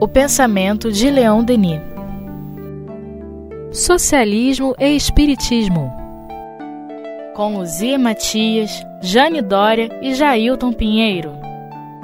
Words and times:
O 0.00 0.06
pensamento 0.06 0.92
de 0.92 1.10
Leon 1.10 1.42
Denis. 1.42 1.80
Socialismo 3.72 4.74
e 4.78 4.94
Espiritismo. 4.94 5.92
Com 7.34 7.58
Luzia 7.58 7.98
Matias, 7.98 8.86
Jane 9.02 9.42
Dória 9.42 9.88
e 10.00 10.14
Jailton 10.14 10.72
Pinheiro. 10.72 11.32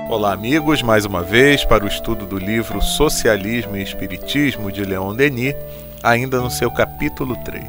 Olá, 0.08 0.32
amigos, 0.32 0.82
mais 0.82 1.04
uma 1.04 1.22
vez 1.22 1.64
para 1.64 1.84
o 1.84 1.88
estudo 1.88 2.26
do 2.26 2.36
livro 2.36 2.82
Socialismo 2.82 3.76
e 3.76 3.82
Espiritismo 3.82 4.72
de 4.72 4.84
Leon 4.84 5.14
Denis, 5.14 5.54
ainda 6.02 6.40
no 6.40 6.50
seu 6.50 6.70
capítulo 6.72 7.36
3. 7.44 7.64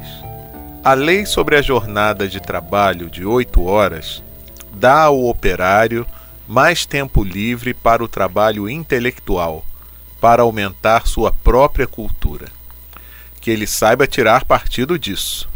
A 0.82 0.94
lei 0.94 1.24
sobre 1.24 1.56
a 1.56 1.62
jornada 1.62 2.26
de 2.26 2.40
trabalho 2.40 3.08
de 3.08 3.24
oito 3.24 3.64
horas 3.64 4.20
dá 4.72 5.02
ao 5.02 5.26
operário 5.26 6.04
mais 6.52 6.84
tempo 6.84 7.24
livre 7.24 7.72
para 7.72 8.04
o 8.04 8.08
trabalho 8.08 8.68
intelectual, 8.68 9.64
para 10.20 10.42
aumentar 10.42 11.06
sua 11.06 11.32
própria 11.32 11.86
cultura. 11.86 12.48
Que 13.40 13.50
ele 13.50 13.66
saiba 13.66 14.06
tirar 14.06 14.44
partido 14.44 14.98
disso. 14.98 15.48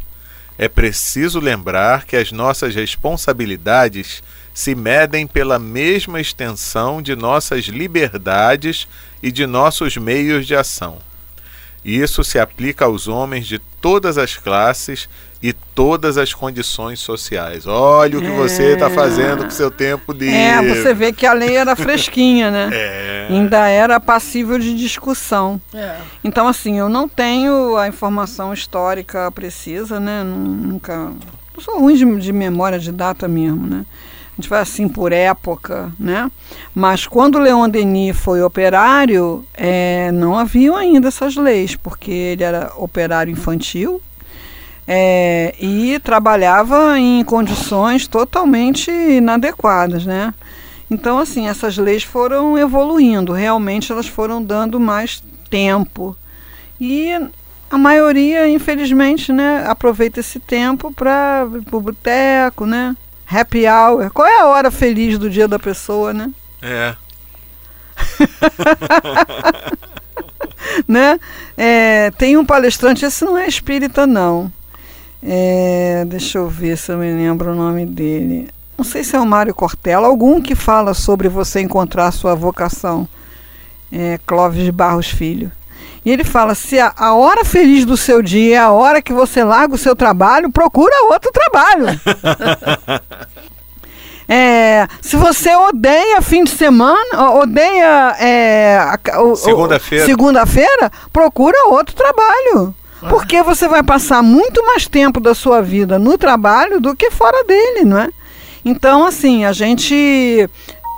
É 0.56 0.68
preciso 0.68 1.38
lembrar 1.38 2.06
que 2.06 2.16
as 2.16 2.32
nossas 2.32 2.74
responsabilidades 2.74 4.22
se 4.54 4.74
medem 4.74 5.26
pela 5.26 5.58
mesma 5.58 6.18
extensão 6.18 7.02
de 7.02 7.14
nossas 7.14 7.66
liberdades 7.66 8.88
e 9.22 9.30
de 9.30 9.44
nossos 9.44 9.98
meios 9.98 10.46
de 10.46 10.56
ação. 10.56 10.98
Isso 11.84 12.24
se 12.24 12.38
aplica 12.38 12.86
aos 12.86 13.06
homens 13.06 13.46
de 13.46 13.58
todas 13.82 14.16
as 14.16 14.34
classes 14.34 15.10
e 15.42 15.52
todas 15.52 16.16
as 16.16 16.32
condições 16.32 17.00
sociais. 17.00 17.66
Olha 17.66 18.18
o 18.18 18.20
que 18.20 18.26
é... 18.26 18.34
você 18.36 18.72
está 18.72 18.88
fazendo 18.88 19.44
com 19.44 19.50
seu 19.50 19.70
tempo 19.70 20.14
de. 20.14 20.28
É, 20.28 20.62
você 20.62 20.94
vê 20.94 21.12
que 21.12 21.26
a 21.26 21.32
lei 21.32 21.56
era 21.56 21.74
fresquinha, 21.76 22.50
né? 22.50 22.70
É. 22.72 23.26
Ainda 23.30 23.68
era 23.68 24.00
passível 24.00 24.58
de 24.58 24.74
discussão. 24.74 25.60
É. 25.74 25.96
Então, 26.24 26.48
assim, 26.48 26.78
eu 26.78 26.88
não 26.88 27.08
tenho 27.08 27.76
a 27.76 27.86
informação 27.86 28.52
histórica 28.52 29.30
precisa, 29.30 30.00
né? 30.00 30.22
Nunca. 30.24 31.12
Eu 31.54 31.60
sou 31.60 31.78
ruim 31.78 31.94
de, 31.94 32.20
de 32.20 32.32
memória 32.32 32.78
de 32.78 32.92
data 32.92 33.26
mesmo, 33.28 33.66
né? 33.66 33.84
a 34.36 34.42
gente 34.42 34.50
vai 34.50 34.60
assim 34.60 34.86
por 34.86 35.12
época, 35.12 35.90
né? 35.98 36.30
Mas 36.74 37.06
quando 37.06 37.38
Leon 37.38 37.70
Denis 37.70 38.14
foi 38.14 38.42
operário, 38.42 39.42
é, 39.54 40.12
não 40.12 40.38
haviam 40.38 40.76
ainda 40.76 41.08
essas 41.08 41.36
leis, 41.36 41.74
porque 41.74 42.10
ele 42.10 42.44
era 42.44 42.70
operário 42.76 43.32
infantil 43.32 43.98
é, 44.86 45.54
e 45.60 45.98
trabalhava 45.98 46.98
em 46.98 47.22
condições 47.24 48.06
totalmente 48.06 48.90
inadequadas, 48.90 50.06
né? 50.06 50.32
Então, 50.90 51.18
assim, 51.18 51.48
essas 51.48 51.76
leis 51.76 52.04
foram 52.04 52.56
evoluindo, 52.56 53.32
realmente 53.32 53.90
elas 53.90 54.06
foram 54.06 54.42
dando 54.42 54.78
mais 54.78 55.22
tempo. 55.50 56.16
E 56.80 57.10
a 57.68 57.76
maioria, 57.76 58.48
infelizmente, 58.48 59.32
né, 59.32 59.64
aproveita 59.66 60.20
esse 60.20 60.38
tempo 60.38 60.92
para 60.92 61.44
ir 61.54 61.80
boteco, 61.80 62.66
né? 62.66 62.96
Happy 63.28 63.66
hour. 63.66 64.12
Qual 64.12 64.28
é 64.28 64.40
a 64.40 64.46
hora 64.46 64.70
feliz 64.70 65.18
do 65.18 65.28
dia 65.28 65.48
da 65.48 65.58
pessoa, 65.58 66.14
né? 66.14 66.30
É. 66.62 66.94
né? 70.86 71.18
É, 71.56 72.12
tem 72.12 72.36
um 72.36 72.46
palestrante, 72.46 73.04
esse 73.04 73.24
não 73.24 73.36
é 73.36 73.48
espírita, 73.48 74.06
não. 74.06 74.52
É, 75.22 76.04
deixa 76.06 76.38
eu 76.38 76.48
ver 76.48 76.76
se 76.76 76.92
eu 76.92 76.98
me 76.98 77.12
lembro 77.12 77.52
o 77.52 77.54
nome 77.54 77.86
dele. 77.86 78.48
Não 78.76 78.84
sei 78.84 79.02
se 79.02 79.16
é 79.16 79.20
o 79.20 79.26
Mário 79.26 79.54
Cortella, 79.54 80.06
algum 80.06 80.40
que 80.40 80.54
fala 80.54 80.92
sobre 80.92 81.28
você 81.28 81.60
encontrar 81.60 82.06
a 82.06 82.12
sua 82.12 82.34
vocação. 82.34 83.08
É, 83.90 84.18
Clóvis 84.26 84.64
de 84.64 84.72
Barros 84.72 85.08
Filho. 85.08 85.50
E 86.04 86.10
ele 86.10 86.24
fala: 86.24 86.54
se 86.54 86.78
a, 86.78 86.92
a, 86.96 87.14
hora 87.14 87.44
feliz 87.44 87.84
do 87.84 87.96
seu 87.96 88.22
dia 88.22 88.56
é 88.56 88.58
a 88.58 88.70
hora 88.70 89.02
que 89.02 89.12
você 89.12 89.42
larga 89.42 89.74
o 89.74 89.78
seu 89.78 89.96
trabalho, 89.96 90.50
procura 90.52 90.94
outro 91.10 91.32
trabalho. 91.32 92.00
É, 94.28 94.88
se 95.00 95.16
você 95.16 95.54
odeia 95.54 96.20
fim 96.20 96.42
de 96.42 96.50
semana, 96.50 97.30
odeia 97.34 98.16
é, 98.18 98.76
segunda-feira, 99.36 100.04
segunda-feira, 100.04 100.90
procura 101.12 101.68
outro 101.68 101.94
trabalho. 101.94 102.74
Porque 103.08 103.42
você 103.42 103.68
vai 103.68 103.82
passar 103.82 104.22
muito 104.22 104.64
mais 104.64 104.86
tempo 104.86 105.20
da 105.20 105.34
sua 105.34 105.60
vida 105.60 105.98
no 105.98 106.16
trabalho 106.18 106.80
do 106.80 106.94
que 106.94 107.10
fora 107.10 107.44
dele, 107.44 107.84
não 107.84 107.98
é? 107.98 108.10
Então, 108.64 109.06
assim, 109.06 109.44
a 109.44 109.52
gente 109.52 110.48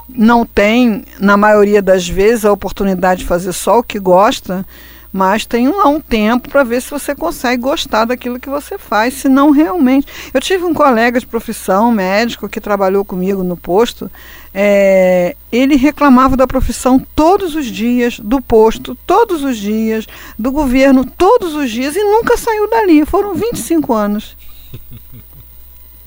não 0.09 0.45
tem, 0.45 1.05
na 1.21 1.37
maioria 1.37 1.83
das 1.83 2.09
vezes, 2.09 2.45
a 2.45 2.53
oportunidade 2.53 3.21
de 3.21 3.27
fazer 3.27 3.53
só 3.53 3.79
o 3.79 3.83
que 3.83 3.99
gosta 3.99 4.67
mas 5.13 5.47
tem 5.47 5.69
lá 5.69 5.89
um 5.89 6.01
tempo 6.01 6.49
para 6.49 6.63
ver 6.63 6.83
se 6.83 6.91
você 6.91 7.15
consegue 7.15 7.63
gostar 7.63 8.05
daquilo 8.05 8.39
que 8.39 8.49
você 8.49 8.77
faz, 8.79 9.15
se 9.15 9.29
não 9.29 9.51
realmente. 9.51 10.07
Eu 10.33 10.41
tive 10.41 10.65
um 10.65 10.75
colega 10.75 11.19
de 11.19 11.27
profissão, 11.27 11.91
médico, 11.91 12.49
que 12.49 12.61
trabalhou 12.61 13.05
comigo 13.05 13.43
no 13.43 13.57
posto, 13.57 14.11
é, 14.53 15.37
ele 15.53 15.77
reclamava 15.77 16.37
da 16.37 16.47
profissão 16.47 16.99
todos 17.15 17.55
os 17.55 17.67
dias, 17.67 18.19
do 18.19 18.41
posto 18.41 18.97
todos 19.07 19.43
os 19.45 19.57
dias, 19.57 20.07
do 20.39 20.51
governo 20.51 21.05
todos 21.05 21.55
os 21.55 21.71
dias 21.71 21.97
e 21.97 22.03
nunca 22.03 22.37
saiu 22.37 22.69
dali. 22.69 23.05
Foram 23.05 23.35
25 23.35 23.93
anos. 23.93 24.37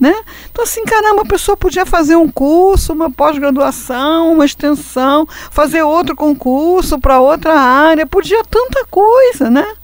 Né? 0.02 0.16
Então, 0.52 0.64
assim, 0.64 0.84
caramba, 0.84 1.22
a 1.22 1.26
pessoa 1.26 1.56
podia 1.56 1.86
fazer 1.86 2.16
um 2.16 2.28
curso, 2.28 2.92
uma 2.92 3.12
pós-graduação, 3.12 4.34
uma 4.34 4.44
extensão, 4.44 5.28
fazer 5.52 5.84
outro 5.84 6.16
concurso 6.16 6.98
para 6.98 7.20
outra 7.20 7.54
área, 7.54 8.08
podia 8.08 8.44
tanta 8.44 8.84
coisa, 8.90 9.52
né? 9.52 9.76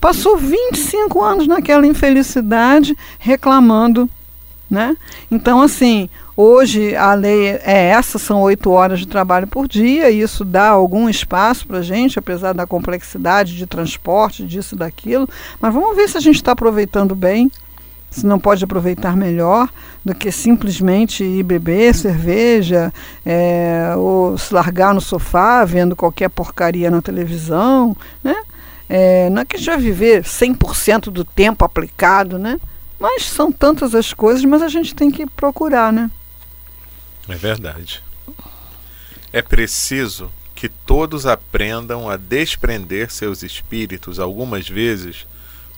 Passou 0.00 0.36
25 0.36 1.22
anos 1.22 1.46
naquela 1.46 1.86
infelicidade 1.86 2.98
reclamando, 3.20 4.10
né? 4.68 4.96
Então, 5.30 5.62
assim, 5.62 6.10
hoje 6.36 6.96
a 6.96 7.14
lei 7.14 7.50
é 7.62 7.90
essa, 7.90 8.18
são 8.18 8.42
oito 8.42 8.72
horas 8.72 8.98
de 8.98 9.06
trabalho 9.06 9.46
por 9.46 9.68
dia, 9.68 10.10
e 10.10 10.20
isso 10.20 10.44
dá 10.44 10.70
algum 10.70 11.08
espaço 11.08 11.64
para 11.68 11.78
a 11.78 11.82
gente, 11.82 12.18
apesar 12.18 12.54
da 12.54 12.66
complexidade 12.66 13.56
de 13.56 13.66
transporte, 13.68 14.44
disso 14.44 14.74
daquilo, 14.74 15.28
mas 15.60 15.72
vamos 15.72 15.94
ver 15.94 16.08
se 16.08 16.16
a 16.16 16.20
gente 16.20 16.36
está 16.36 16.50
aproveitando 16.50 17.14
bem, 17.14 17.48
se 18.10 18.26
não 18.26 18.38
pode 18.38 18.64
aproveitar 18.64 19.16
melhor 19.16 19.68
do 20.04 20.14
que 20.14 20.32
simplesmente 20.32 21.22
ir 21.22 21.44
beber 21.44 21.94
cerveja 21.94 22.92
é, 23.24 23.94
ou 23.96 24.36
se 24.36 24.52
largar 24.52 24.92
no 24.92 25.00
sofá 25.00 25.64
vendo 25.64 25.94
qualquer 25.94 26.28
porcaria 26.28 26.90
na 26.90 27.00
televisão, 27.00 27.96
né? 28.22 28.34
É, 28.88 29.30
não 29.30 29.42
é 29.42 29.44
que 29.44 29.54
a 29.54 29.58
gente 29.58 29.68
vai 29.68 29.78
viver 29.78 30.24
100% 30.24 31.10
do 31.10 31.24
tempo 31.24 31.64
aplicado, 31.64 32.38
né? 32.38 32.58
Mas 32.98 33.24
são 33.26 33.52
tantas 33.52 33.94
as 33.94 34.12
coisas, 34.12 34.44
mas 34.44 34.60
a 34.60 34.68
gente 34.68 34.94
tem 34.94 35.10
que 35.10 35.24
procurar, 35.26 35.92
né? 35.92 36.10
É 37.28 37.36
verdade. 37.36 38.02
É 39.32 39.40
preciso 39.40 40.32
que 40.56 40.68
todos 40.68 41.24
aprendam 41.24 42.10
a 42.10 42.16
desprender 42.16 43.10
seus 43.10 43.44
espíritos 43.44 44.18
algumas 44.18 44.68
vezes 44.68 45.24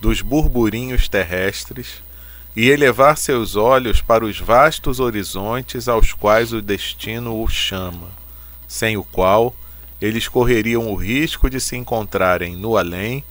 dos 0.00 0.22
burburinhos 0.22 1.09
terrestres 1.09 2.03
e 2.54 2.68
elevar 2.68 3.16
seus 3.16 3.56
olhos 3.56 4.00
para 4.00 4.24
os 4.24 4.38
vastos 4.38 5.00
horizontes 5.00 5.88
aos 5.88 6.12
quais 6.12 6.52
o 6.52 6.60
destino 6.60 7.42
o 7.42 7.48
chama, 7.48 8.08
sem 8.68 8.96
o 8.96 9.04
qual 9.04 9.54
eles 10.00 10.28
correriam 10.28 10.90
o 10.90 10.94
risco 10.94 11.48
de 11.48 11.60
se 11.60 11.76
encontrarem 11.76 12.56
no 12.56 12.76
além, 12.76 13.24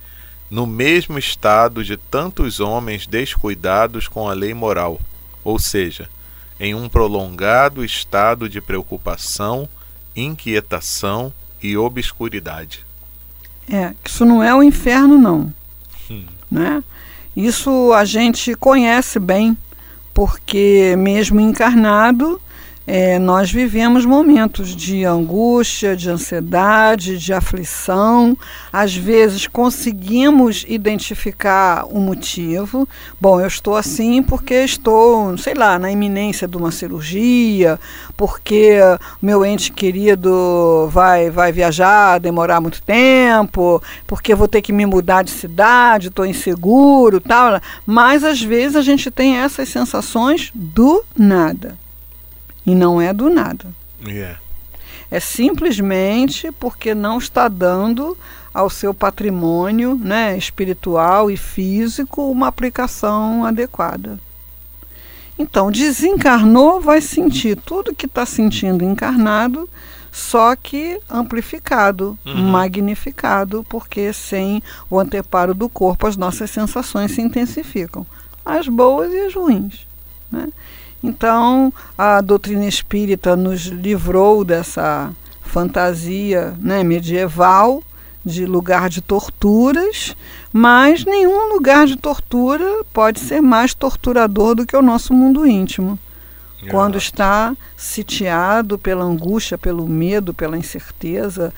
no 0.49 0.65
mesmo 0.65 1.19
estado 1.19 1.83
de 1.83 1.97
tantos 1.97 2.59
homens 2.59 3.05
descuidados 3.05 4.07
com 4.07 4.27
a 4.27 4.33
lei 4.33 4.53
moral, 4.53 4.99
ou 5.43 5.59
seja, 5.59 6.09
em 6.59 6.73
um 6.73 6.89
prolongado 6.89 7.83
estado 7.83 8.47
de 8.47 8.59
preocupação, 8.61 9.67
inquietação 10.15 11.33
e 11.62 11.77
obscuridade. 11.77 12.85
É, 13.71 13.94
isso 14.03 14.25
não 14.25 14.44
é 14.44 14.53
o 14.53 14.63
inferno, 14.63 15.17
não. 15.17 15.53
Hum. 16.09 16.25
Né? 16.50 16.83
Isso 17.36 17.94
a 17.94 18.04
gente 18.04 18.54
conhece 18.56 19.19
bem, 19.19 19.57
porque 20.13 20.95
mesmo 20.98 21.39
encarnado, 21.39 22.42
é, 22.88 23.19
nós 23.19 23.51
vivemos 23.51 24.06
momentos 24.06 24.75
de 24.75 25.06
angústia, 25.06 25.95
de 25.95 26.10
ansiedade, 26.10 27.19
de 27.19 27.31
aflição. 27.31 28.36
Às 28.74 28.95
vezes 28.95 29.45
conseguimos 29.45 30.66
identificar 30.68 31.86
o 31.86 32.00
motivo. 32.00 32.89
Bom, 33.19 33.39
eu 33.39 33.48
estou 33.48 33.75
assim 33.75 34.24
porque 34.24 34.56
estou, 34.56 35.38
sei 35.38 35.54
lá, 35.54 35.78
na 35.78 35.92
iminência 35.92 36.48
de 36.48 36.57
uma 36.57 36.72
cirurgia, 36.72 37.80
porque 38.18 38.80
meu 39.22 39.45
ente 39.45 39.72
querido 39.72 40.89
vai, 40.92 41.30
vai 41.30 41.51
viajar, 41.51 42.19
demorar 42.19 42.60
muito 42.60 42.81
tempo, 42.81 43.81
porque 44.07 44.34
vou 44.34 44.48
ter 44.48 44.62
que 44.63 44.74
me 44.74 44.88
mudar 44.88 45.24
de 45.24 45.31
cidade, 45.31 46.07
estou 46.07 46.25
inseguro, 46.25 47.22
tal. 47.22 47.62
Mas 47.86 48.24
às 48.24 48.42
vezes 48.42 48.75
a 48.75 48.81
gente 48.81 49.12
tem 49.12 49.38
essas 49.38 49.69
sensações 49.69 50.51
do 50.56 51.04
nada. 51.16 51.77
E 52.66 52.75
não 52.75 53.02
é 53.02 53.13
do 53.13 53.30
nada. 53.30 53.66
Yeah. 54.06 54.40
É 55.10 55.19
simplesmente 55.19 56.52
porque 56.54 56.96
não 56.96 57.18
está 57.18 57.48
dando 57.48 58.18
ao 58.54 58.69
seu 58.69 58.94
patrimônio 58.94 59.96
né, 59.96 60.38
espiritual 60.38 61.31
e 61.31 61.38
físico 61.38 62.30
uma 62.30 62.48
aplicação 62.48 63.46
adequada. 63.46 64.19
Então, 65.38 65.72
desencarnou, 65.72 66.80
vai 66.80 67.02
sentir 67.02 67.58
tudo 67.58 67.96
que 67.96 68.06
está 68.06 68.25
sentindo 68.25 68.84
encarnado, 68.84 69.68
só 70.12 70.56
que 70.56 71.00
amplificado, 71.10 72.19
uhum. 72.25 72.50
magnificado, 72.50 73.66
porque 73.68 74.13
sem 74.13 74.62
o 74.90 75.00
anteparo 75.00 75.54
do 75.54 75.68
corpo 75.69 76.06
as 76.06 76.18
nossas 76.18 76.52
sensações 76.52 77.12
se 77.12 77.22
intensificam, 77.22 78.06
as 78.46 78.68
boas 78.68 79.12
e 79.12 79.19
as 79.19 79.34
ruins. 79.34 79.88
Né? 80.30 80.50
Então, 81.03 81.74
a 81.98 82.21
doutrina 82.21 82.65
espírita 82.65 83.36
nos 83.36 83.65
livrou 83.65 84.44
dessa 84.45 85.12
fantasia 85.42 86.56
né, 86.59 86.83
medieval 86.83 87.83
de 88.24 88.45
lugar 88.45 88.88
de 88.88 89.01
torturas, 89.01 90.15
mas 90.53 91.03
nenhum 91.03 91.53
lugar 91.53 91.88
de 91.88 91.95
tortura 91.95 92.83
pode 92.94 93.19
ser 93.19 93.42
mais 93.42 93.74
torturador 93.74 94.56
do 94.56 94.65
que 94.65 94.75
o 94.75 94.81
nosso 94.81 95.13
mundo 95.13 95.48
íntimo. 95.48 95.98
Quando 96.69 96.95
está 96.95 97.57
sitiado 97.75 98.77
pela 98.77 99.03
angústia, 99.03 99.57
pelo 99.57 99.88
medo, 99.88 100.31
pela 100.31 100.56
incerteza, 100.56 101.51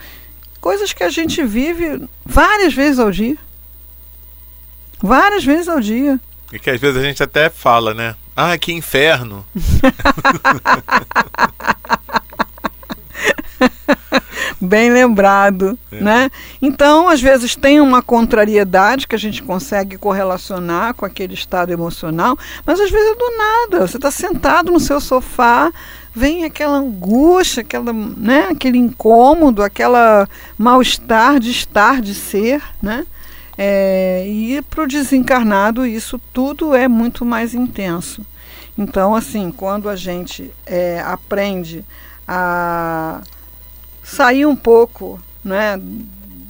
coisas 0.62 0.94
que 0.94 1.04
a 1.04 1.10
gente 1.10 1.44
vive 1.44 2.08
várias 2.26 2.74
vezes 2.74 3.00
ao 3.00 3.12
dia. 3.12 3.38
Várias 5.02 5.44
vezes 5.44 5.68
ao 5.68 5.82
dia. 5.82 6.18
E 6.54 6.58
que 6.58 6.70
às 6.70 6.80
vezes 6.80 6.96
a 6.96 7.06
gente 7.06 7.22
até 7.22 7.50
fala, 7.50 7.94
né? 7.94 8.16
Ah, 8.36 8.58
que 8.58 8.74
inferno! 8.74 9.46
Bem 14.60 14.90
lembrado, 14.92 15.78
é. 15.92 16.02
né? 16.02 16.32
Então, 16.62 17.10
às 17.10 17.22
vezes 17.22 17.56
tem 17.56 17.82
uma 17.82 18.02
contrariedade 18.02 19.08
que 19.08 19.16
a 19.16 19.20
gente 19.20 19.44
consegue 19.44 19.98
correlacionar 19.98 20.94
com 20.94 21.06
aquele 21.06 21.34
estado 21.34 21.72
emocional, 21.72 22.38
mas 22.66 22.80
às 22.80 22.90
vezes 22.90 23.12
é 23.12 23.16
do 23.16 23.38
nada. 23.38 23.86
Você 23.88 23.98
está 23.98 24.10
sentado 24.10 24.72
no 24.72 24.80
seu 24.80 25.02
sofá, 25.02 25.72
vem 26.16 26.46
aquela 26.46 26.78
angústia, 26.78 27.62
aquela, 27.62 27.92
né, 27.92 28.48
aquele 28.52 28.78
incômodo, 28.78 29.62
aquela 29.62 30.30
mal-estar 30.58 31.40
de 31.40 31.52
estar, 31.52 32.02
de 32.02 32.16
ser, 32.16 32.62
né? 32.82 33.06
É, 33.58 34.26
e 34.28 34.62
para 34.64 34.84
o 34.84 34.88
desencarnado 34.88 35.86
isso 35.86 36.20
tudo 36.32 36.74
é 36.74 36.88
muito 36.88 37.24
mais 37.26 37.54
intenso. 37.54 38.26
Então, 38.78 39.16
assim, 39.16 39.52
quando 39.52 39.88
a 39.88 39.96
gente 39.96 40.50
é, 40.66 41.00
aprende 41.02 41.86
a 42.28 43.22
sair 44.04 44.46
um 44.46 44.56
pouco 44.56 45.22
né, 45.44 45.80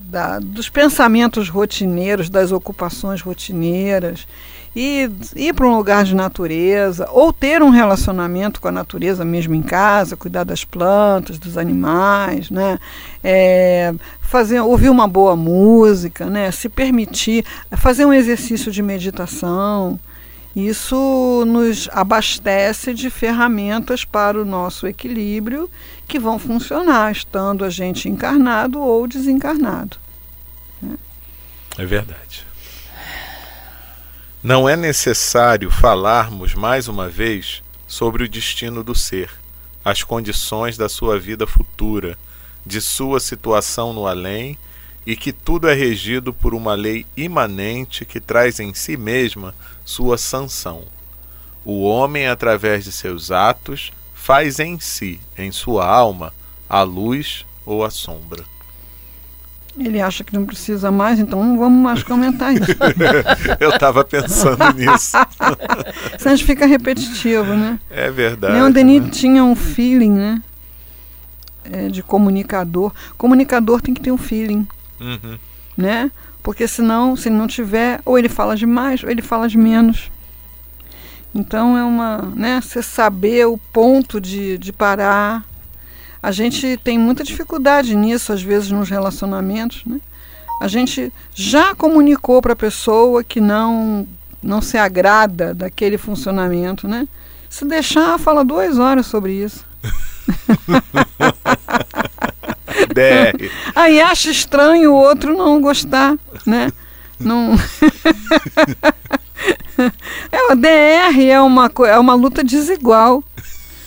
da, 0.06 0.40
dos 0.40 0.70
pensamentos 0.70 1.50
rotineiros, 1.50 2.30
das 2.30 2.52
ocupações 2.52 3.22
rotineiras, 3.22 4.26
e 4.76 5.10
ir 5.36 5.54
para 5.54 5.68
um 5.68 5.78
lugar 5.78 6.04
de 6.04 6.16
natureza, 6.16 7.08
ou 7.12 7.32
ter 7.32 7.62
um 7.62 7.70
relacionamento 7.70 8.60
com 8.60 8.68
a 8.68 8.72
natureza 8.72 9.24
mesmo 9.24 9.54
em 9.54 9.62
casa, 9.62 10.18
cuidar 10.18 10.44
das 10.44 10.66
plantas, 10.66 11.38
dos 11.38 11.58
animais, 11.58 12.50
né? 12.50 12.80
É, 13.24 13.94
fazer, 14.34 14.60
ouvir 14.62 14.90
uma 14.90 15.08
boa 15.08 15.36
música, 15.36 16.26
né? 16.26 16.50
se 16.50 16.68
permitir, 16.68 17.46
fazer 17.78 18.04
um 18.04 18.12
exercício 18.12 18.72
de 18.72 18.82
meditação. 18.82 20.00
Isso 20.56 21.44
nos 21.46 21.88
abastece 21.92 22.96
de 22.96 23.12
ferramentas 23.12 24.04
para 24.04 24.42
o 24.42 24.46
nosso 24.46 24.88
equilíbrio 24.88 25.70
que 26.08 26.18
vão 26.18 26.40
funcionar, 26.40 27.12
estando 27.12 27.64
a 27.64 27.70
gente 27.70 28.10
encarnado 28.10 28.80
ou 28.80 29.08
desencarnado. 29.08 29.98
Né? 30.82 30.96
É 31.78 31.86
verdade. 31.86 32.53
Não 34.44 34.68
é 34.68 34.76
necessário 34.76 35.72
falarmos 35.72 36.54
mais 36.54 36.90
uma 36.90 37.08
vez 37.08 37.64
sobre 37.88 38.26
o 38.26 38.28
destino 38.28 38.84
do 38.84 38.94
ser, 38.94 39.32
as 39.86 40.04
condições 40.04 40.76
da 40.76 40.90
sua 40.90 41.18
vida 41.18 41.48
futura, 41.48 42.18
de 42.66 42.82
sua 42.82 43.22
situação 43.22 43.94
no 43.94 44.06
além 44.06 44.58
e 45.06 45.16
que 45.16 45.32
tudo 45.32 45.70
é 45.70 45.74
regido 45.74 46.34
por 46.34 46.54
uma 46.54 46.76
lei 46.76 47.06
imanente 47.16 48.04
que 48.04 48.20
traz 48.20 48.60
em 48.60 48.74
si 48.74 48.98
mesma 48.98 49.56
sua 49.86 50.18
sanção. 50.18 50.84
O 51.64 51.84
homem, 51.84 52.28
através 52.28 52.84
de 52.84 52.92
seus 52.92 53.32
atos, 53.32 53.94
faz 54.14 54.60
em 54.60 54.78
si, 54.78 55.22
em 55.38 55.54
sua 55.54 55.88
alma, 55.88 56.34
a 56.68 56.82
luz 56.82 57.46
ou 57.66 57.82
a 57.82 57.90
sombra. 57.90 58.44
Ele 59.78 60.00
acha 60.00 60.24
que 60.24 60.34
não 60.34 60.46
precisa 60.46 60.92
mais, 60.92 61.20
então 61.20 61.44
não 61.44 61.58
vamos 61.58 61.82
mais 61.82 62.04
comentar 62.04 62.54
isso. 62.54 62.72
Eu 63.60 63.72
estava 63.72 64.04
pensando 64.04 64.60
nisso. 64.78 65.18
Senão 66.20 66.38
fica 66.38 66.66
repetitivo, 66.66 67.56
né? 67.56 67.80
É 67.90 68.12
verdade. 68.12 68.54
Leon 68.54 68.72
Denis 68.72 69.04
né? 69.04 69.10
tinha 69.10 69.44
um 69.44 69.56
feeling, 69.56 70.12
né? 70.12 70.42
É, 71.64 71.88
de 71.88 72.04
comunicador. 72.04 72.92
Comunicador 73.18 73.82
tem 73.82 73.94
que 73.94 74.02
ter 74.02 74.12
um 74.12 74.18
feeling, 74.18 74.68
uhum. 75.00 75.38
né? 75.76 76.12
Porque 76.44 76.68
senão, 76.68 77.16
se 77.16 77.30
ele 77.30 77.38
não 77.38 77.48
tiver, 77.48 78.02
ou 78.06 78.20
ele 78.20 78.30
fala 78.30 78.56
demais, 78.56 79.02
ou 79.04 79.10
ele 79.10 79.22
fala 79.22 79.48
de 79.48 79.58
menos. 79.58 80.12
Então 81.34 81.76
é 81.78 81.84
uma, 81.84 82.32
né, 82.36 82.62
você 82.62 82.84
saber 82.84 83.48
o 83.48 83.58
ponto 83.58 84.22
de, 84.22 84.58
de 84.58 84.72
parar. 84.72 85.44
A 86.24 86.32
gente 86.32 86.80
tem 86.82 86.98
muita 86.98 87.22
dificuldade 87.22 87.94
nisso, 87.94 88.32
às 88.32 88.42
vezes, 88.42 88.72
nos 88.72 88.90
relacionamentos. 88.90 89.84
Né? 89.86 90.00
A 90.62 90.70
gente 90.70 91.12
já 91.36 91.76
comunicou 91.76 92.42
para 92.42 92.54
a 92.54 92.56
pessoa 92.56 93.22
que 93.26 93.42
não, 93.42 94.08
não 94.42 94.62
se 94.62 94.78
agrada 94.78 95.54
daquele 95.54 95.98
funcionamento. 95.98 96.88
Né? 96.88 97.10
Se 97.50 97.66
deixar, 97.66 98.18
fala 98.18 98.46
duas 98.46 98.80
horas 98.80 99.06
sobre 99.06 99.34
isso. 99.34 99.66
DR. 102.96 103.52
Aí 103.76 104.00
acha 104.00 104.32
estranho 104.32 104.94
o 104.94 104.96
outro 104.96 105.36
não 105.38 105.60
gostar, 105.60 106.18
né? 106.46 106.72
Não. 107.20 107.54
é, 110.32 110.52
a 110.52 110.56
DR 110.56 111.22
é 111.30 111.42
uma, 111.42 111.70
é 111.86 112.00
uma 112.00 112.16
luta 112.16 112.42
desigual. 112.46 113.22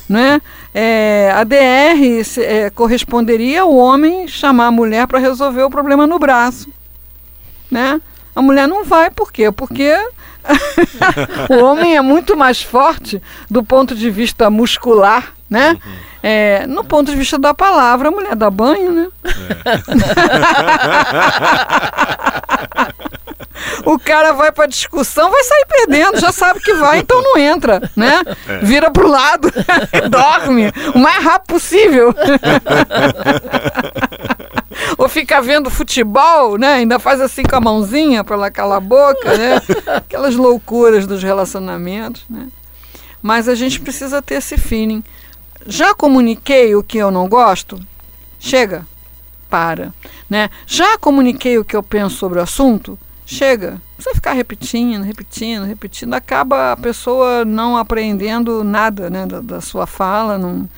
Né? 0.07 0.41
É, 0.79 1.33
a 1.35 1.43
DR 1.43 2.23
é, 2.43 2.69
corresponderia 2.69 3.63
ao 3.63 3.75
homem 3.75 4.29
chamar 4.29 4.67
a 4.67 4.71
mulher 4.71 5.07
para 5.07 5.19
resolver 5.19 5.63
o 5.63 5.71
problema 5.71 6.07
no 6.07 6.19
braço. 6.19 6.69
Né? 7.71 7.99
A 8.35 8.43
mulher 8.43 8.69
não 8.69 8.85
vai, 8.85 9.11
por 9.11 9.33
quê? 9.33 9.51
Porque 9.51 9.97
o 11.51 11.65
homem 11.65 11.97
é 11.97 12.01
muito 12.01 12.37
mais 12.37 12.63
forte 12.63 13.23
do 13.51 13.63
ponto 13.63 13.95
de 13.95 14.11
vista 14.11 14.51
muscular, 14.51 15.33
né? 15.49 15.73
Uhum. 15.73 15.93
É, 16.23 16.67
no 16.67 16.83
ponto 16.83 17.11
de 17.11 17.17
vista 17.17 17.39
da 17.39 17.55
palavra, 17.55 18.09
a 18.09 18.11
mulher 18.11 18.35
dá 18.35 18.51
banho, 18.51 18.91
né? 18.93 19.09
É. 19.25 19.31
o 23.85 23.99
cara 23.99 24.33
vai 24.33 24.51
para 24.51 24.67
discussão, 24.67 25.31
vai 25.31 25.45
sair 25.45 25.67
perdendo, 25.69 26.19
já 26.19 26.33
sabe 26.33 26.61
que 26.61 26.75
vai, 26.75 26.99
então 26.99 27.23
não 27.23 27.39
entra, 27.39 27.81
né? 27.95 28.23
É. 28.49 28.59
Vira 28.59 28.91
pro 28.91 29.09
lado, 29.09 29.53
dorme 30.11 30.73
o 30.95 30.99
mais 30.99 31.23
rápido 31.23 31.47
possível. 31.47 32.15
Ou 35.07 35.09
fica 35.09 35.41
vendo 35.41 35.71
futebol, 35.71 36.59
né? 36.59 36.75
Ainda 36.75 36.99
faz 36.99 37.21
assim 37.21 37.45
com 37.45 37.55
a 37.55 37.61
mãozinha 37.61 38.25
para 38.25 38.35
lá 38.35 38.51
calar 38.51 38.79
a 38.79 38.81
boca, 38.81 39.39
né? 39.39 39.63
Aquelas 39.99 40.35
loucuras 40.35 41.07
dos 41.07 41.23
relacionamentos, 41.23 42.25
né? 42.29 42.49
Mas 43.23 43.49
a 43.49 43.55
gente 43.55 43.81
precisa 43.81 44.21
ter 44.21 44.35
esse 44.35 44.59
feeling. 44.59 45.05
Já 45.65 45.95
comuniquei 45.95 46.75
o 46.75 46.83
que 46.83 46.99
eu 46.99 47.13
não 47.13 47.29
gosto? 47.29 47.79
Chega, 48.41 48.85
para. 49.49 49.95
Né? 50.29 50.51
Já 50.67 50.99
comuniquei 50.99 51.57
o 51.57 51.65
que 51.65 51.77
eu 51.77 51.85
penso 51.85 52.17
sobre 52.17 52.41
o 52.41 52.43
assunto? 52.43 52.99
Chega. 53.25 53.81
Você 53.97 54.13
ficar 54.13 54.33
repetindo, 54.33 55.05
repetindo, 55.05 55.67
repetindo, 55.67 56.15
acaba 56.15 56.73
a 56.73 56.77
pessoa 56.77 57.45
não 57.45 57.77
aprendendo 57.77 58.65
nada 58.65 59.09
né, 59.09 59.25
da, 59.25 59.41
da 59.41 59.61
sua 59.61 59.87
fala, 59.87 60.37
não, 60.37 60.69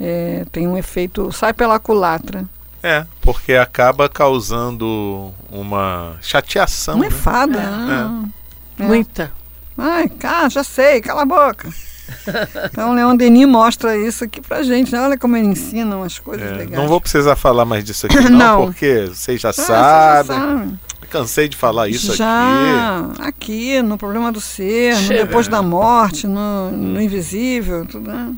é, 0.00 0.46
tem 0.50 0.66
um 0.66 0.78
efeito, 0.78 1.30
sai 1.32 1.52
pela 1.52 1.78
culatra. 1.78 2.48
É, 2.82 3.04
porque 3.20 3.54
acaba 3.54 4.08
causando 4.08 5.32
uma 5.50 6.16
chateação. 6.22 6.94
Uma 6.94 7.02
né? 7.02 7.08
enfada. 7.08 7.58
É. 7.58 7.66
Né? 7.66 8.28
É. 8.78 8.82
Muita. 8.84 9.32
Ai, 9.76 10.08
cara, 10.08 10.48
já 10.48 10.64
sei, 10.64 11.00
cala 11.00 11.22
a 11.22 11.26
boca. 11.26 11.68
Então, 12.72 12.94
Leon 12.94 13.14
Denis 13.14 13.46
mostra 13.46 13.94
isso 13.94 14.24
aqui 14.24 14.40
pra 14.40 14.62
gente. 14.62 14.90
Né? 14.90 15.00
Olha 15.00 15.18
como 15.18 15.36
ele 15.36 15.46
ensina 15.46 15.94
umas 15.94 16.18
coisas 16.18 16.50
é, 16.50 16.54
legais. 16.54 16.80
Não 16.80 16.88
vou 16.88 16.98
precisar 17.00 17.36
falar 17.36 17.66
mais 17.66 17.84
disso 17.84 18.06
aqui, 18.06 18.18
não, 18.30 18.30
não. 18.30 18.64
porque 18.66 19.06
vocês 19.08 19.38
já 19.38 19.50
ah, 19.50 19.52
sabem. 19.52 20.36
Já 20.38 20.46
sabe. 20.46 20.78
Cansei 21.10 21.48
de 21.48 21.56
falar 21.56 21.88
isso 21.88 22.14
já, 22.14 23.10
aqui. 23.18 23.22
aqui, 23.22 23.82
no 23.82 23.98
problema 23.98 24.32
do 24.32 24.40
ser, 24.40 24.94
no 25.02 25.08
depois 25.08 25.48
da 25.48 25.62
morte, 25.62 26.26
no, 26.26 26.70
no 26.70 27.00
invisível, 27.00 27.86
tudo. 27.86 28.10
Né? 28.10 28.34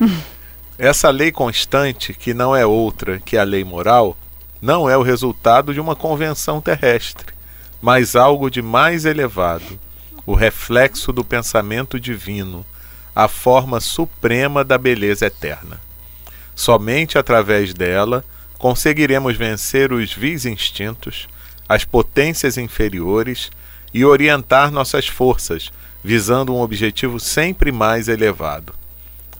Essa 0.78 1.08
lei 1.08 1.32
constante, 1.32 2.12
que 2.12 2.34
não 2.34 2.54
é 2.54 2.66
outra 2.66 3.18
que 3.18 3.38
a 3.38 3.42
lei 3.44 3.64
moral, 3.64 4.16
não 4.60 4.88
é 4.90 4.96
o 4.96 5.02
resultado 5.02 5.72
de 5.72 5.80
uma 5.80 5.96
convenção 5.96 6.60
terrestre, 6.60 7.32
mas 7.80 8.14
algo 8.14 8.50
de 8.50 8.60
mais 8.60 9.06
elevado, 9.06 9.78
o 10.26 10.34
reflexo 10.34 11.14
do 11.14 11.24
pensamento 11.24 11.98
divino, 11.98 12.64
a 13.14 13.26
forma 13.26 13.80
suprema 13.80 14.62
da 14.62 14.76
beleza 14.76 15.26
eterna. 15.26 15.80
Somente 16.54 17.16
através 17.16 17.72
dela 17.72 18.22
conseguiremos 18.58 19.34
vencer 19.34 19.92
os 19.92 20.12
vis 20.12 20.44
instintos, 20.44 21.26
as 21.66 21.84
potências 21.84 22.58
inferiores 22.58 23.50
e 23.94 24.04
orientar 24.04 24.70
nossas 24.70 25.06
forças, 25.06 25.72
visando 26.04 26.54
um 26.54 26.60
objetivo 26.60 27.18
sempre 27.18 27.72
mais 27.72 28.08
elevado. 28.08 28.74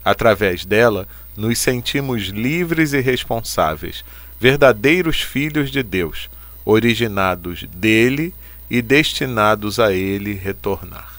Através 0.05 0.65
dela, 0.65 1.07
nos 1.37 1.59
sentimos 1.59 2.25
livres 2.25 2.93
e 2.93 3.01
responsáveis, 3.01 4.05
verdadeiros 4.41 5.21
filhos 5.21 5.71
de 5.71 5.83
Deus, 5.83 6.31
originados 6.65 7.65
dele 7.77 8.35
e 8.71 8.81
destinados 8.83 9.79
a 9.79 9.93
ele 9.93 10.33
retornar. 10.33 11.13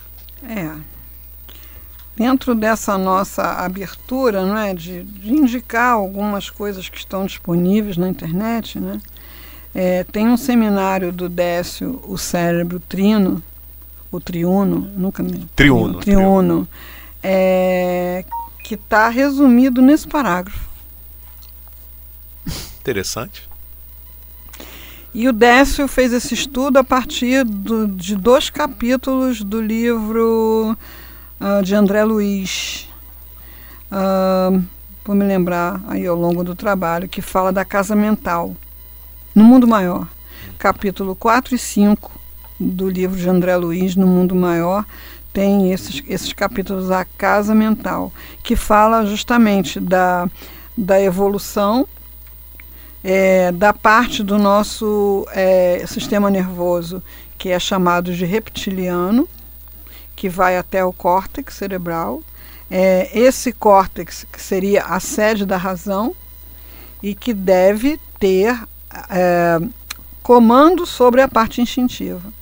É. 0.44 0.72
Dentro 2.16 2.56
dessa 2.56 2.98
nossa 2.98 3.44
abertura, 3.44 4.44
não 4.44 4.58
é, 4.58 4.74
de, 4.74 5.04
de 5.04 5.32
indicar 5.32 5.94
algumas 5.94 6.50
coisas 6.50 6.90
que 6.90 6.98
estão 6.98 7.26
disponíveis 7.26 7.96
na 7.96 8.10
internet, 8.10 8.80
né? 8.80 9.00
É, 9.76 10.04
tem 10.04 10.28
um 10.28 10.38
seminário 10.38 11.12
do 11.12 11.30
Décio, 11.30 12.02
o 12.04 12.18
cérebro 12.18 12.80
trino, 12.80 13.44
o 14.12 14.20
triuno, 14.20 14.90
nunca 14.98 15.22
me. 15.22 15.48
Triuno. 15.56 16.00
Triuno. 16.00 16.00
triuno 16.00 16.68
é, 17.22 18.24
que 18.68 18.76
está 18.76 19.08
resumido 19.08 19.82
nesse 19.82 20.06
parágrafo. 20.06 20.68
Interessante. 22.82 23.48
E 25.14 25.26
o 25.30 25.32
Décio 25.32 25.88
fez 25.88 26.12
esse 26.12 26.34
estudo 26.34 26.76
a 26.76 26.84
partir 26.84 27.46
do, 27.46 27.88
de 27.88 28.14
dois 28.14 28.50
capítulos 28.50 29.42
do 29.42 29.62
livro 29.62 30.78
uh, 31.40 31.64
de 31.64 31.76
André 31.76 32.04
Luiz. 32.04 32.90
Uh, 33.90 34.62
vou 35.06 35.16
me 35.16 35.24
lembrar 35.24 35.82
aí 35.88 36.06
ao 36.06 36.18
longo 36.18 36.44
do 36.44 36.54
trabalho, 36.54 37.08
que 37.08 37.22
fala 37.22 37.54
da 37.54 37.64
casa 37.64 37.96
mental 37.96 38.54
no 39.34 39.46
mundo 39.46 39.66
maior. 39.66 40.10
Capítulo 40.60 41.16
4 41.16 41.56
e 41.56 41.58
5 41.58 42.12
do 42.60 42.90
livro 42.90 43.18
de 43.18 43.30
André 43.30 43.56
Luiz, 43.56 43.96
No 43.96 44.08
Mundo 44.08 44.36
Maior, 44.36 44.84
tem 45.38 45.72
esses, 45.72 46.02
esses 46.08 46.34
capítulos 46.34 46.90
A 46.90 47.06
Casa 47.06 47.54
Mental, 47.54 48.12
que 48.42 48.56
fala 48.56 49.06
justamente 49.06 49.80
da, 49.80 50.28
da 50.76 51.00
evolução 51.00 51.88
é, 53.04 53.52
da 53.52 53.72
parte 53.72 54.24
do 54.24 54.40
nosso 54.40 55.28
é, 55.30 55.86
sistema 55.86 56.32
nervoso 56.32 57.04
que 57.38 57.50
é 57.50 57.60
chamado 57.60 58.16
de 58.16 58.26
reptiliano, 58.26 59.30
que 60.16 60.28
vai 60.28 60.58
até 60.58 60.84
o 60.84 60.92
córtex 60.92 61.54
cerebral. 61.54 62.24
É, 62.72 63.08
esse 63.14 63.54
córtex 63.54 64.26
que 64.34 64.42
seria 64.42 64.86
a 64.86 65.00
sede 65.00 65.46
da 65.46 65.56
razão 65.56 66.16
e 67.04 67.14
que 67.14 67.32
deve 67.32 68.00
ter 68.20 68.60
é, 69.12 69.60
comando 70.24 70.84
sobre 70.84 71.22
a 71.22 71.28
parte 71.28 71.62
instintiva. 71.62 72.34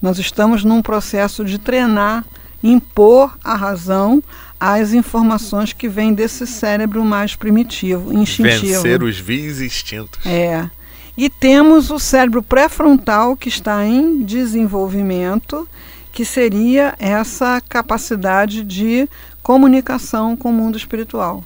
Nós 0.00 0.18
estamos 0.18 0.64
num 0.64 0.80
processo 0.80 1.44
de 1.44 1.58
treinar, 1.58 2.24
impor 2.62 3.36
a 3.44 3.54
razão 3.54 4.22
às 4.58 4.92
informações 4.92 5.72
que 5.72 5.88
vêm 5.88 6.12
desse 6.12 6.46
cérebro 6.46 7.04
mais 7.04 7.34
primitivo, 7.34 8.12
instintivo. 8.12 8.82
Vencer 8.82 9.02
os 9.02 9.18
vis 9.18 9.60
instintos. 9.60 10.24
É. 10.24 10.68
E 11.16 11.28
temos 11.28 11.90
o 11.90 11.98
cérebro 11.98 12.42
pré-frontal 12.42 13.36
que 13.36 13.48
está 13.48 13.84
em 13.84 14.22
desenvolvimento, 14.22 15.68
que 16.12 16.24
seria 16.24 16.94
essa 16.98 17.60
capacidade 17.68 18.62
de 18.64 19.08
comunicação 19.42 20.36
com 20.36 20.50
o 20.50 20.52
mundo 20.52 20.76
espiritual. 20.76 21.44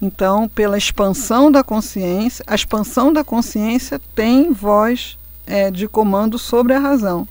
Então, 0.00 0.48
pela 0.48 0.76
expansão 0.76 1.52
da 1.52 1.62
consciência, 1.62 2.44
a 2.48 2.54
expansão 2.56 3.12
da 3.12 3.22
consciência 3.22 4.00
tem 4.16 4.52
voz 4.52 5.16
é, 5.46 5.70
de 5.70 5.88
comando 5.88 6.38
sobre 6.38 6.74
a 6.74 6.78
razão. 6.78 7.26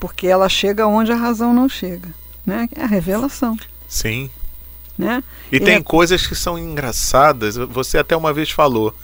Porque 0.00 0.26
ela 0.26 0.48
chega 0.48 0.86
onde 0.86 1.12
a 1.12 1.16
razão 1.16 1.54
não 1.54 1.68
chega. 1.68 2.08
Né? 2.44 2.68
É 2.74 2.82
a 2.82 2.86
revelação. 2.86 3.56
Sim. 3.88 4.30
Né? 4.98 5.22
E, 5.50 5.56
e 5.56 5.60
tem 5.60 5.76
é... 5.76 5.82
coisas 5.82 6.26
que 6.26 6.34
são 6.34 6.58
engraçadas. 6.58 7.56
Você 7.56 7.98
até 7.98 8.16
uma 8.16 8.32
vez 8.32 8.50
falou 8.50 8.94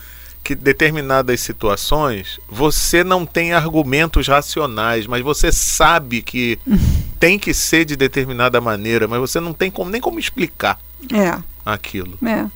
que 0.43 0.55
determinadas 0.55 1.41
situações 1.41 2.41
você 2.49 3.05
não 3.05 3.27
tem 3.27 3.53
argumentos 3.53 4.27
racionais, 4.27 5.07
mas 5.07 5.23
você 5.23 5.53
sabe 5.53 6.23
que 6.23 6.59
tem 7.21 7.38
que 7.38 7.53
ser 7.53 7.85
de 7.85 7.97
determinada 7.97 8.61
maneira, 8.61 9.07
mas 9.07 9.21
você 9.21 9.41
não 9.41 9.53
tem 9.53 9.71
como, 9.71 9.91
nem 9.91 10.00
como 10.00 10.19
explicar 10.19 10.81
é. 11.12 11.38
aquilo. 11.65 12.19
É. 12.27 12.47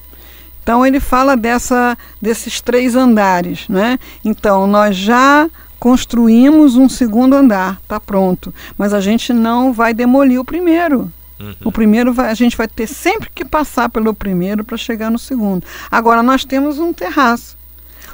Então 0.63 0.87
ele 0.87 1.01
fala 1.01 1.37
dessa, 1.37 1.97
desses 2.21 2.61
três 2.61 2.95
andares, 2.95 3.67
né? 3.69 3.99
Então 4.25 4.67
nós 4.67 4.97
já 4.97 5.49
construímos 5.79 6.77
um 6.77 6.89
segundo 6.89 7.35
andar, 7.35 7.81
está 7.83 7.99
pronto, 7.99 8.55
mas 8.79 8.95
a 8.95 9.01
gente 9.01 9.33
não 9.33 9.73
vai 9.73 9.93
demolir 9.93 10.41
o 10.41 10.45
primeiro. 10.45 11.13
Uhum. 11.41 11.55
O 11.65 11.73
primeiro 11.73 12.13
vai, 12.13 12.31
a 12.31 12.35
gente 12.35 12.57
vai 12.57 12.69
ter 12.69 12.87
sempre 12.87 13.29
que 13.35 13.45
passar 13.45 13.89
pelo 13.89 14.15
primeiro 14.15 14.63
para 14.63 14.77
chegar 14.77 15.11
no 15.11 15.19
segundo. 15.19 15.65
Agora 15.91 16.23
nós 16.23 16.45
temos 16.45 16.79
um 16.79 16.93
terraço. 16.93 17.57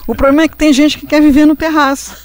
O 0.09 0.15
problema 0.15 0.45
é 0.45 0.49
que 0.49 0.57
tem 0.57 0.73
gente 0.73 0.97
que 0.97 1.07
quer 1.07 1.21
viver 1.21 1.45
no 1.45 1.55
terraço. 1.55 2.17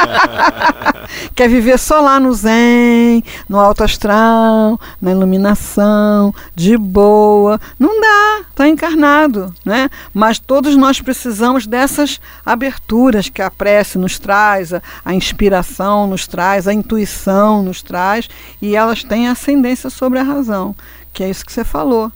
quer 1.36 1.46
viver 1.46 1.78
só 1.78 2.00
lá 2.00 2.18
no 2.18 2.32
zen, 2.32 3.22
no 3.46 3.60
alto 3.60 3.84
astral, 3.84 4.80
na 4.98 5.10
iluminação, 5.10 6.34
de 6.54 6.74
boa. 6.78 7.60
Não 7.78 8.00
dá, 8.00 8.46
está 8.48 8.66
encarnado, 8.66 9.54
né? 9.62 9.90
Mas 10.14 10.38
todos 10.38 10.74
nós 10.74 11.02
precisamos 11.02 11.66
dessas 11.66 12.18
aberturas 12.46 13.28
que 13.28 13.42
a 13.42 13.50
prece 13.50 13.98
nos 13.98 14.18
traz, 14.18 14.72
a, 14.72 14.80
a 15.04 15.12
inspiração 15.12 16.06
nos 16.06 16.26
traz, 16.26 16.66
a 16.66 16.72
intuição 16.72 17.62
nos 17.62 17.82
traz, 17.82 18.26
e 18.62 18.74
elas 18.74 19.04
têm 19.04 19.28
ascendência 19.28 19.90
sobre 19.90 20.18
a 20.18 20.22
razão, 20.22 20.74
que 21.12 21.22
é 21.22 21.28
isso 21.28 21.44
que 21.44 21.52
você 21.52 21.62
falou. 21.62 22.10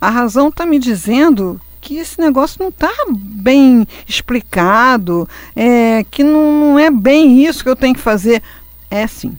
A 0.00 0.10
razão 0.10 0.48
está 0.48 0.66
me 0.66 0.80
dizendo 0.80 1.60
que 1.82 1.98
esse 1.98 2.18
negócio 2.20 2.58
não 2.60 2.68
está 2.68 2.92
bem 3.10 3.86
explicado, 4.06 5.28
é, 5.54 6.06
que 6.10 6.22
não, 6.22 6.60
não, 6.60 6.78
é 6.78 6.90
bem 6.90 7.44
isso 7.44 7.62
que 7.62 7.68
eu 7.68 7.76
tenho 7.76 7.92
que 7.92 8.00
fazer. 8.00 8.40
É 8.88 9.06
sim. 9.06 9.36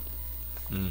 Uhum. 0.69 0.89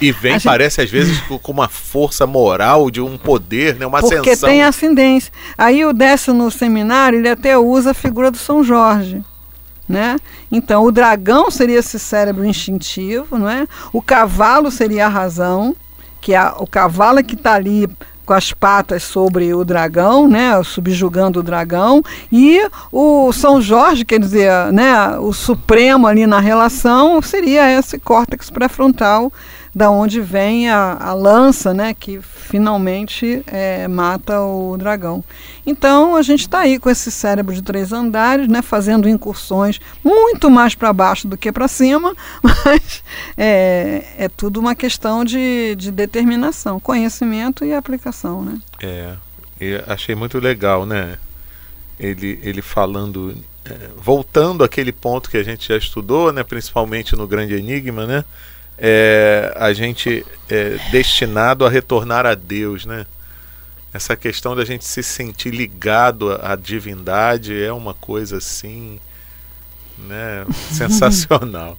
e 0.00 0.10
vem, 0.10 0.32
gente... 0.34 0.44
parece 0.44 0.80
às 0.80 0.90
vezes 0.90 1.20
com 1.20 1.52
uma 1.52 1.68
força 1.68 2.26
moral 2.26 2.90
de 2.90 3.00
um 3.00 3.16
poder, 3.16 3.76
né, 3.76 3.86
uma 3.86 4.00
Porque 4.00 4.14
ascensão. 4.16 4.34
Porque 4.34 4.46
tem 4.46 4.64
ascendência. 4.64 5.32
Aí 5.56 5.84
o 5.84 5.92
Décio 5.92 6.34
no 6.34 6.50
seminário, 6.50 7.20
ele 7.20 7.28
até 7.28 7.56
usa 7.56 7.92
a 7.92 7.94
figura 7.94 8.30
do 8.30 8.36
São 8.36 8.64
Jorge. 8.64 9.22
Né? 9.88 10.16
Então, 10.50 10.82
o 10.82 10.90
dragão 10.90 11.48
seria 11.48 11.78
esse 11.78 11.96
cérebro 12.00 12.44
instintivo, 12.44 13.38
não 13.38 13.48
é? 13.48 13.68
o 13.92 14.02
cavalo 14.02 14.68
seria 14.68 15.06
a 15.06 15.08
razão, 15.08 15.76
que 16.20 16.34
é 16.34 16.44
o 16.58 16.66
cavalo 16.66 17.22
que 17.22 17.36
está 17.36 17.54
ali 17.54 17.88
com 18.26 18.34
as 18.34 18.52
patas 18.52 19.04
sobre 19.04 19.54
o 19.54 19.64
dragão, 19.64 20.28
né, 20.28 20.60
subjugando 20.64 21.40
o 21.40 21.42
dragão, 21.42 22.02
e 22.30 22.60
o 22.90 23.32
São 23.32 23.62
Jorge, 23.62 24.04
quer 24.04 24.18
dizer, 24.18 24.50
né, 24.72 25.16
o 25.18 25.32
supremo 25.32 26.08
ali 26.08 26.26
na 26.26 26.40
relação 26.40 27.22
seria 27.22 27.78
esse 27.78 27.98
córtex 27.98 28.50
pré-frontal 28.50 29.32
da 29.76 29.90
onde 29.90 30.22
vem 30.22 30.70
a, 30.70 30.96
a 30.98 31.12
lança, 31.12 31.74
né, 31.74 31.92
que 31.92 32.18
finalmente 32.22 33.42
é, 33.46 33.86
mata 33.86 34.40
o 34.40 34.74
dragão. 34.78 35.22
Então 35.66 36.16
a 36.16 36.22
gente 36.22 36.40
está 36.40 36.60
aí 36.60 36.78
com 36.78 36.88
esse 36.88 37.10
cérebro 37.10 37.54
de 37.54 37.60
três 37.60 37.92
andares, 37.92 38.48
né, 38.48 38.62
fazendo 38.62 39.06
incursões 39.06 39.78
muito 40.02 40.50
mais 40.50 40.74
para 40.74 40.90
baixo 40.94 41.28
do 41.28 41.36
que 41.36 41.52
para 41.52 41.68
cima, 41.68 42.16
mas 42.42 43.04
é, 43.36 44.04
é 44.16 44.28
tudo 44.30 44.60
uma 44.60 44.74
questão 44.74 45.22
de, 45.22 45.74
de 45.76 45.90
determinação, 45.90 46.80
conhecimento 46.80 47.62
e 47.62 47.74
aplicação, 47.74 48.42
né? 48.42 48.58
É, 48.80 49.12
eu 49.60 49.84
achei 49.88 50.14
muito 50.14 50.38
legal, 50.38 50.86
né? 50.86 51.18
Ele, 52.00 52.40
ele 52.42 52.62
falando, 52.62 53.36
é, 53.66 53.90
voltando 53.94 54.64
àquele 54.64 54.90
ponto 54.90 55.28
que 55.28 55.36
a 55.36 55.42
gente 55.42 55.68
já 55.68 55.76
estudou, 55.76 56.32
né, 56.32 56.42
principalmente 56.42 57.14
no 57.14 57.26
Grande 57.26 57.52
Enigma, 57.52 58.06
né? 58.06 58.24
É, 58.78 59.52
a 59.56 59.72
gente 59.72 60.24
é 60.48 60.78
destinado 60.90 61.64
a 61.64 61.70
retornar 61.70 62.26
a 62.26 62.34
Deus, 62.34 62.84
né? 62.84 63.06
Essa 63.92 64.14
questão 64.14 64.54
da 64.54 64.64
gente 64.64 64.84
se 64.84 65.02
sentir 65.02 65.50
ligado 65.50 66.32
à 66.42 66.54
divindade 66.54 67.62
é 67.62 67.72
uma 67.72 67.94
coisa 67.94 68.36
assim, 68.36 69.00
né? 69.98 70.44
Sensacional. 70.72 71.78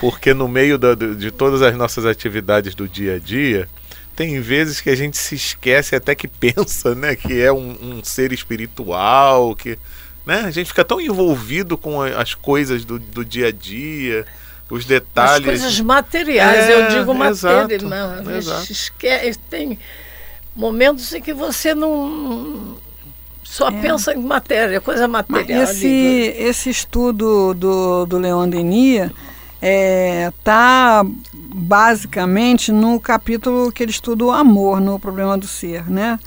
Porque 0.00 0.32
no 0.32 0.48
meio 0.48 0.78
da, 0.78 0.94
de 0.94 1.30
todas 1.30 1.62
as 1.62 1.76
nossas 1.76 2.06
atividades 2.06 2.74
do 2.74 2.88
dia 2.88 3.16
a 3.16 3.18
dia, 3.18 3.68
tem 4.16 4.40
vezes 4.40 4.80
que 4.80 4.90
a 4.90 4.96
gente 4.96 5.16
se 5.16 5.34
esquece 5.34 5.94
até 5.94 6.14
que 6.14 6.26
pensa, 6.28 6.94
né, 6.94 7.14
que 7.14 7.40
é 7.40 7.52
um, 7.52 7.76
um 7.80 8.04
ser 8.04 8.32
espiritual, 8.32 9.54
que, 9.54 9.78
né, 10.26 10.40
a 10.40 10.50
gente 10.50 10.68
fica 10.68 10.84
tão 10.84 11.00
envolvido 11.00 11.78
com 11.78 12.02
as 12.02 12.34
coisas 12.34 12.84
do, 12.84 12.98
do 12.98 13.24
dia 13.24 13.48
a 13.48 13.52
dia, 13.52 14.26
os 14.72 14.86
detalhes. 14.86 15.46
As 15.48 15.60
coisas 15.60 15.80
materiais, 15.80 16.68
É, 16.70 16.74
eu 16.74 16.88
digo 16.98 17.12
matéria, 17.14 17.74
exato, 17.74 17.84
não, 17.88 18.10
a 18.10 18.16
gente 18.16 18.30
exato. 18.38 18.72
esquece, 18.72 19.38
tem 19.50 19.78
momentos 20.56 21.12
em 21.12 21.20
que 21.20 21.34
você 21.34 21.74
não 21.74 22.78
só 23.44 23.70
pensa 23.70 24.14
em 24.14 24.22
matéria, 24.22 24.80
coisa 24.80 25.04
É. 25.04 25.06
Material. 25.06 25.62
esse, 25.62 25.86
esse 26.38 26.70
estudo 26.70 27.52
do, 27.52 28.06
do 28.06 28.16
Leon 28.16 28.48
Denis 28.48 29.10
está 29.60 31.04
basicamente 31.34 32.72
no 32.72 32.98
capítulo 32.98 33.70
que 33.70 33.82
ele 33.82 33.90
estuda 33.92 34.24
o 34.24 34.30
amor 34.30 34.80
no 34.80 34.98
problema 34.98 35.36
do 35.36 35.46
ser, 35.46 35.88
né? 35.90 36.18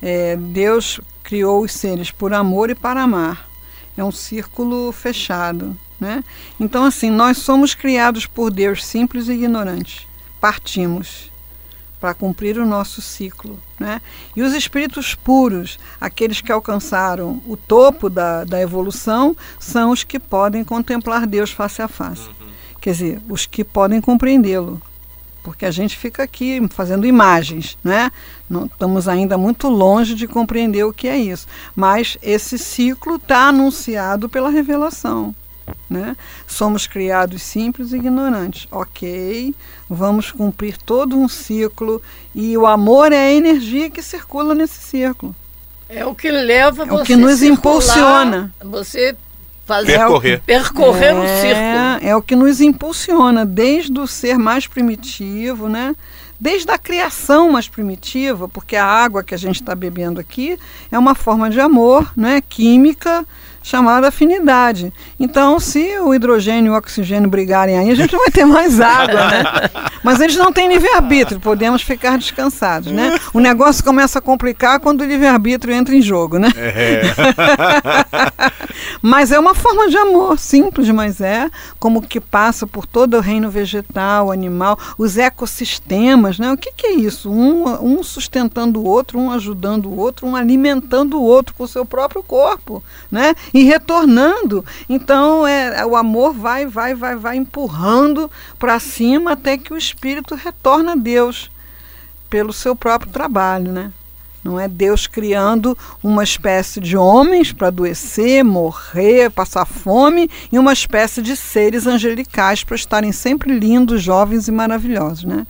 É, 0.00 0.36
Deus 0.36 1.00
criou 1.22 1.62
os 1.62 1.72
seres 1.72 2.10
por 2.10 2.32
amor 2.32 2.70
e 2.70 2.74
para 2.74 3.02
amar. 3.02 3.46
É 3.94 4.02
um 4.02 4.10
círculo 4.10 4.90
fechado, 4.90 5.76
né? 6.00 6.24
Então, 6.58 6.84
assim, 6.84 7.10
nós 7.10 7.38
somos 7.38 7.74
criados 7.74 8.26
por 8.26 8.50
Deus 8.50 8.84
simples 8.84 9.28
e 9.28 9.32
ignorantes. 9.32 10.06
Partimos 10.40 11.30
para 12.00 12.14
cumprir 12.14 12.58
o 12.58 12.66
nosso 12.66 13.02
ciclo. 13.02 13.60
Né? 13.78 14.00
E 14.34 14.42
os 14.42 14.54
espíritos 14.54 15.14
puros, 15.14 15.78
aqueles 16.00 16.40
que 16.40 16.50
alcançaram 16.50 17.42
o 17.46 17.56
topo 17.56 18.08
da, 18.08 18.44
da 18.44 18.60
evolução, 18.60 19.36
são 19.58 19.90
os 19.90 20.02
que 20.02 20.18
podem 20.18 20.64
contemplar 20.64 21.26
Deus 21.26 21.50
face 21.50 21.82
a 21.82 21.88
face. 21.88 22.28
Quer 22.80 22.92
dizer, 22.92 23.20
os 23.28 23.44
que 23.44 23.62
podem 23.62 24.00
compreendê-lo. 24.00 24.80
Porque 25.42 25.64
a 25.64 25.70
gente 25.70 25.96
fica 25.96 26.22
aqui 26.22 26.60
fazendo 26.70 27.06
imagens, 27.06 27.76
né? 27.82 28.10
Não 28.48 28.66
estamos 28.66 29.08
ainda 29.08 29.38
muito 29.38 29.68
longe 29.68 30.14
de 30.14 30.26
compreender 30.26 30.84
o 30.84 30.92
que 30.92 31.08
é 31.08 31.16
isso. 31.16 31.46
Mas 31.74 32.18
esse 32.22 32.58
ciclo 32.58 33.16
está 33.16 33.48
anunciado 33.48 34.28
pela 34.28 34.50
revelação. 34.50 35.34
Né? 35.88 36.16
Somos 36.46 36.86
criados 36.86 37.42
simples 37.42 37.92
e 37.92 37.96
ignorantes. 37.96 38.68
Ok, 38.70 39.54
vamos 39.88 40.30
cumprir 40.30 40.76
todo 40.78 41.16
um 41.16 41.28
ciclo 41.28 42.00
e 42.34 42.56
o 42.56 42.66
amor 42.66 43.12
é 43.12 43.18
a 43.18 43.32
energia 43.32 43.90
que 43.90 44.02
circula 44.02 44.54
nesse 44.54 44.80
círculo. 44.80 45.34
É 45.88 46.06
o 46.06 46.14
que 46.14 46.30
leva 46.30 46.84
É 46.84 46.86
você 46.86 47.02
o 47.02 47.04
que 47.04 47.16
nos 47.16 47.40
circular, 47.40 47.58
impulsiona. 47.58 48.54
Você 48.62 49.16
fazer 49.70 49.98
Percorrer. 49.98 50.42
percorrer 50.44 51.14
o 51.14 51.22
é, 51.22 51.40
círculo. 51.40 52.08
É 52.08 52.16
o 52.16 52.22
que 52.22 52.34
nos 52.34 52.60
impulsiona, 52.60 53.46
desde 53.46 53.98
o 54.00 54.06
ser 54.06 54.36
mais 54.36 54.66
primitivo, 54.66 55.68
né? 55.68 55.94
Desde 56.40 56.70
a 56.72 56.78
criação 56.78 57.52
mais 57.52 57.68
primitiva, 57.68 58.48
porque 58.48 58.74
a 58.74 58.84
água 58.84 59.22
que 59.22 59.34
a 59.34 59.38
gente 59.38 59.60
está 59.60 59.74
bebendo 59.74 60.18
aqui 60.18 60.58
é 60.90 60.98
uma 60.98 61.14
forma 61.14 61.48
de 61.48 61.60
amor, 61.60 62.12
né? 62.16 62.40
Química 62.40 63.24
chamada 63.62 64.08
afinidade. 64.08 64.92
Então, 65.18 65.60
se 65.60 65.98
o 65.98 66.14
hidrogênio 66.14 66.70
e 66.70 66.74
o 66.74 66.78
oxigênio 66.78 67.28
brigarem 67.28 67.78
aí, 67.78 67.90
a 67.90 67.94
gente 67.94 68.16
vai 68.16 68.30
ter 68.30 68.44
mais 68.44 68.80
água, 68.80 69.28
né? 69.28 69.44
Mas 70.02 70.20
eles 70.20 70.36
não 70.36 70.52
têm 70.52 70.68
livre-arbítrio, 70.68 71.40
podemos 71.40 71.82
ficar 71.82 72.16
descansados, 72.18 72.92
né? 72.92 73.18
O 73.34 73.40
negócio 73.40 73.84
começa 73.84 74.18
a 74.18 74.22
complicar 74.22 74.80
quando 74.80 75.02
o 75.02 75.04
livre-arbítrio 75.04 75.74
entra 75.74 75.94
em 75.94 76.02
jogo, 76.02 76.38
né? 76.38 76.48
É. 76.56 77.02
Mas 79.02 79.32
é 79.32 79.38
uma 79.38 79.54
forma 79.54 79.88
de 79.88 79.96
amor, 79.96 80.38
simples, 80.38 80.88
mas 80.90 81.20
é 81.20 81.50
como 81.78 82.02
que 82.02 82.20
passa 82.20 82.66
por 82.66 82.86
todo 82.86 83.16
o 83.16 83.20
reino 83.20 83.50
vegetal, 83.50 84.30
animal, 84.30 84.78
os 84.98 85.16
ecossistemas, 85.16 86.38
né? 86.38 86.52
O 86.52 86.56
que, 86.56 86.72
que 86.72 86.86
é 86.86 86.92
isso? 86.92 87.30
Um, 87.30 87.64
um 87.82 88.02
sustentando 88.02 88.80
o 88.80 88.84
outro, 88.84 89.18
um 89.18 89.30
ajudando 89.30 89.86
o 89.86 89.96
outro, 89.96 90.26
um 90.26 90.36
alimentando 90.36 91.18
o 91.18 91.22
outro 91.22 91.54
com 91.54 91.64
o 91.64 91.68
seu 91.68 91.84
próprio 91.84 92.22
corpo, 92.22 92.82
né? 93.10 93.34
E 93.54 93.59
retornando. 93.62 94.64
Então, 94.88 95.46
é, 95.46 95.84
o 95.84 95.96
amor 95.96 96.32
vai, 96.32 96.66
vai, 96.66 96.94
vai, 96.94 97.16
vai 97.16 97.36
empurrando 97.36 98.30
para 98.58 98.78
cima 98.78 99.32
até 99.32 99.56
que 99.58 99.72
o 99.72 99.76
espírito 99.76 100.34
retorna 100.34 100.92
a 100.92 100.96
Deus 100.96 101.50
pelo 102.28 102.52
seu 102.52 102.76
próprio 102.76 103.10
trabalho, 103.10 103.72
né? 103.72 103.92
Não 104.42 104.58
é 104.58 104.66
Deus 104.66 105.06
criando 105.06 105.76
uma 106.02 106.24
espécie 106.24 106.80
de 106.80 106.96
homens 106.96 107.52
para 107.52 107.68
adoecer, 107.68 108.42
morrer, 108.42 109.30
passar 109.30 109.66
fome, 109.66 110.30
e 110.50 110.58
uma 110.58 110.72
espécie 110.72 111.20
de 111.20 111.36
seres 111.36 111.86
angelicais 111.86 112.64
para 112.64 112.76
estarem 112.76 113.12
sempre 113.12 113.52
lindos, 113.52 114.02
jovens 114.02 114.48
e 114.48 114.52
maravilhosos, 114.52 115.24
né? 115.24 115.46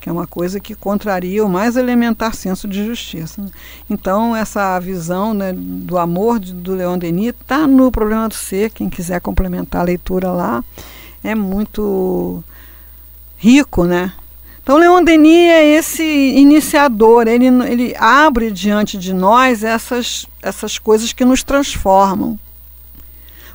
Que 0.00 0.08
é 0.08 0.12
uma 0.12 0.26
coisa 0.26 0.60
que 0.60 0.74
contraria 0.74 1.44
o 1.44 1.48
mais 1.48 1.76
elementar 1.76 2.34
senso 2.34 2.68
de 2.68 2.84
justiça. 2.84 3.44
Então, 3.90 4.34
essa 4.34 4.78
visão 4.78 5.34
né, 5.34 5.52
do 5.56 5.98
amor 5.98 6.38
de, 6.38 6.52
do 6.52 6.74
Leon 6.74 6.98
Denis 6.98 7.34
está 7.40 7.66
no 7.66 7.90
Problema 7.90 8.28
do 8.28 8.34
Ser. 8.34 8.70
Quem 8.70 8.88
quiser 8.88 9.20
complementar 9.20 9.80
a 9.80 9.84
leitura 9.84 10.30
lá, 10.30 10.64
é 11.22 11.34
muito 11.34 12.42
rico, 13.36 13.84
né? 13.84 14.12
Então, 14.62 14.76
Leon 14.76 15.02
Denis 15.02 15.50
é 15.50 15.64
esse 15.64 16.04
iniciador, 16.04 17.26
ele, 17.26 17.46
ele 17.46 17.96
abre 17.98 18.50
diante 18.50 18.98
de 18.98 19.14
nós 19.14 19.64
essas, 19.64 20.26
essas 20.42 20.78
coisas 20.78 21.10
que 21.10 21.24
nos 21.24 21.42
transformam. 21.42 22.38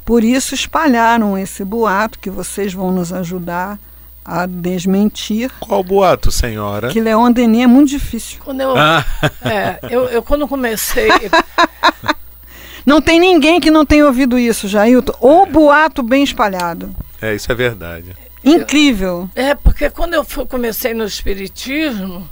Por 0.03 0.23
isso, 0.23 0.55
espalharam 0.55 1.37
esse 1.37 1.63
boato 1.63 2.17
que 2.17 2.31
vocês 2.31 2.73
vão 2.73 2.91
nos 2.91 3.13
ajudar 3.13 3.79
a 4.25 4.45
desmentir. 4.45 5.51
Qual 5.59 5.83
boato, 5.83 6.31
senhora? 6.31 6.89
Que 6.89 6.99
Leon 7.01 7.31
Denis 7.31 7.63
é 7.63 7.67
muito 7.67 7.89
difícil. 7.89 8.39
Quando 8.43 8.61
eu, 8.61 8.77
Ah, 8.77 9.05
é, 9.43 9.79
eu, 9.89 10.05
eu 10.05 10.23
quando 10.23 10.47
comecei, 10.47 11.09
Não 12.85 13.01
tem 13.01 13.19
ninguém 13.19 13.59
que 13.61 13.71
não 13.71 13.85
tenha 13.85 14.05
ouvido 14.05 14.37
isso, 14.37 14.67
Jailton. 14.67 15.13
Ou 15.21 15.45
boato 15.45 16.03
bem 16.03 16.23
espalhado. 16.23 16.93
é, 17.21 17.33
isso 17.33 17.51
é 17.51 17.55
verdade. 17.55 18.15
Incrível. 18.43 19.29
é 19.35 19.55
porque 19.55 19.89
quando 19.89 20.13
eu 20.15 20.23
fui- 20.25 20.45
comecei 20.45 20.93
no 20.93 21.05
espiritismo, 21.05 22.29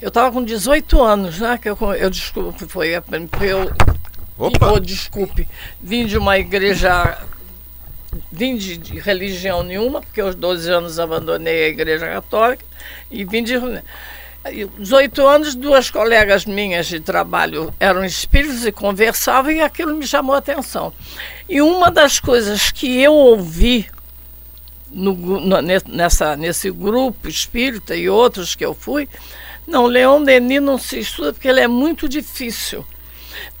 eu 0.00 0.06
estava 0.06 0.30
com 0.30 0.44
18 0.44 1.02
anos, 1.02 1.40
né? 1.40 1.58
Que 1.60 1.68
eu, 1.68 1.76
eu 1.98 2.08
desculpe, 2.10 2.64
foi 2.68 2.90
eu 2.90 3.02
Opa! 4.38 4.70
Oh, 4.70 4.78
desculpe, 4.78 5.48
vim 5.82 6.06
de 6.06 6.16
uma 6.16 6.38
igreja, 6.38 7.18
vim 8.32 8.56
de, 8.56 8.76
de 8.76 8.98
religião 8.98 9.62
nenhuma, 9.62 10.00
porque 10.00 10.20
aos 10.20 10.34
12 10.34 10.70
anos 10.70 10.98
abandonei 10.98 11.64
a 11.64 11.68
igreja 11.68 12.06
católica 12.06 12.64
e 13.10 13.24
vim 13.24 13.42
de. 13.42 13.54
e, 14.50 14.64
18 14.78 15.26
anos, 15.26 15.54
duas 15.54 15.90
colegas 15.90 16.44
minhas 16.46 16.86
de 16.86 17.00
trabalho 17.00 17.72
eram 17.78 18.04
espíritos 18.04 18.64
e 18.64 18.72
conversavam 18.72 19.50
e 19.52 19.60
aquilo 19.60 19.94
me 19.94 20.06
chamou 20.06 20.34
a 20.34 20.38
atenção. 20.38 20.92
E 21.48 21.60
uma 21.60 21.90
das 21.90 22.18
coisas 22.20 22.70
que 22.70 23.00
eu 23.00 23.12
ouvi 23.12 23.88
no, 24.90 25.12
no- 25.14 25.60
ne- 25.60 25.82
nessa, 25.86 26.34
nesse 26.36 26.70
grupo 26.70 27.28
espírita 27.28 27.94
e 27.94 28.08
outros 28.08 28.54
que 28.54 28.64
eu 28.64 28.74
fui, 28.74 29.08
não, 29.66 29.84
Leon 29.84 30.22
Denis 30.22 30.62
não 30.62 30.78
se 30.78 30.98
estuda 31.00 31.32
porque 31.32 31.46
ele 31.48 31.60
é 31.60 31.68
muito 31.68 32.08
difícil. 32.08 32.84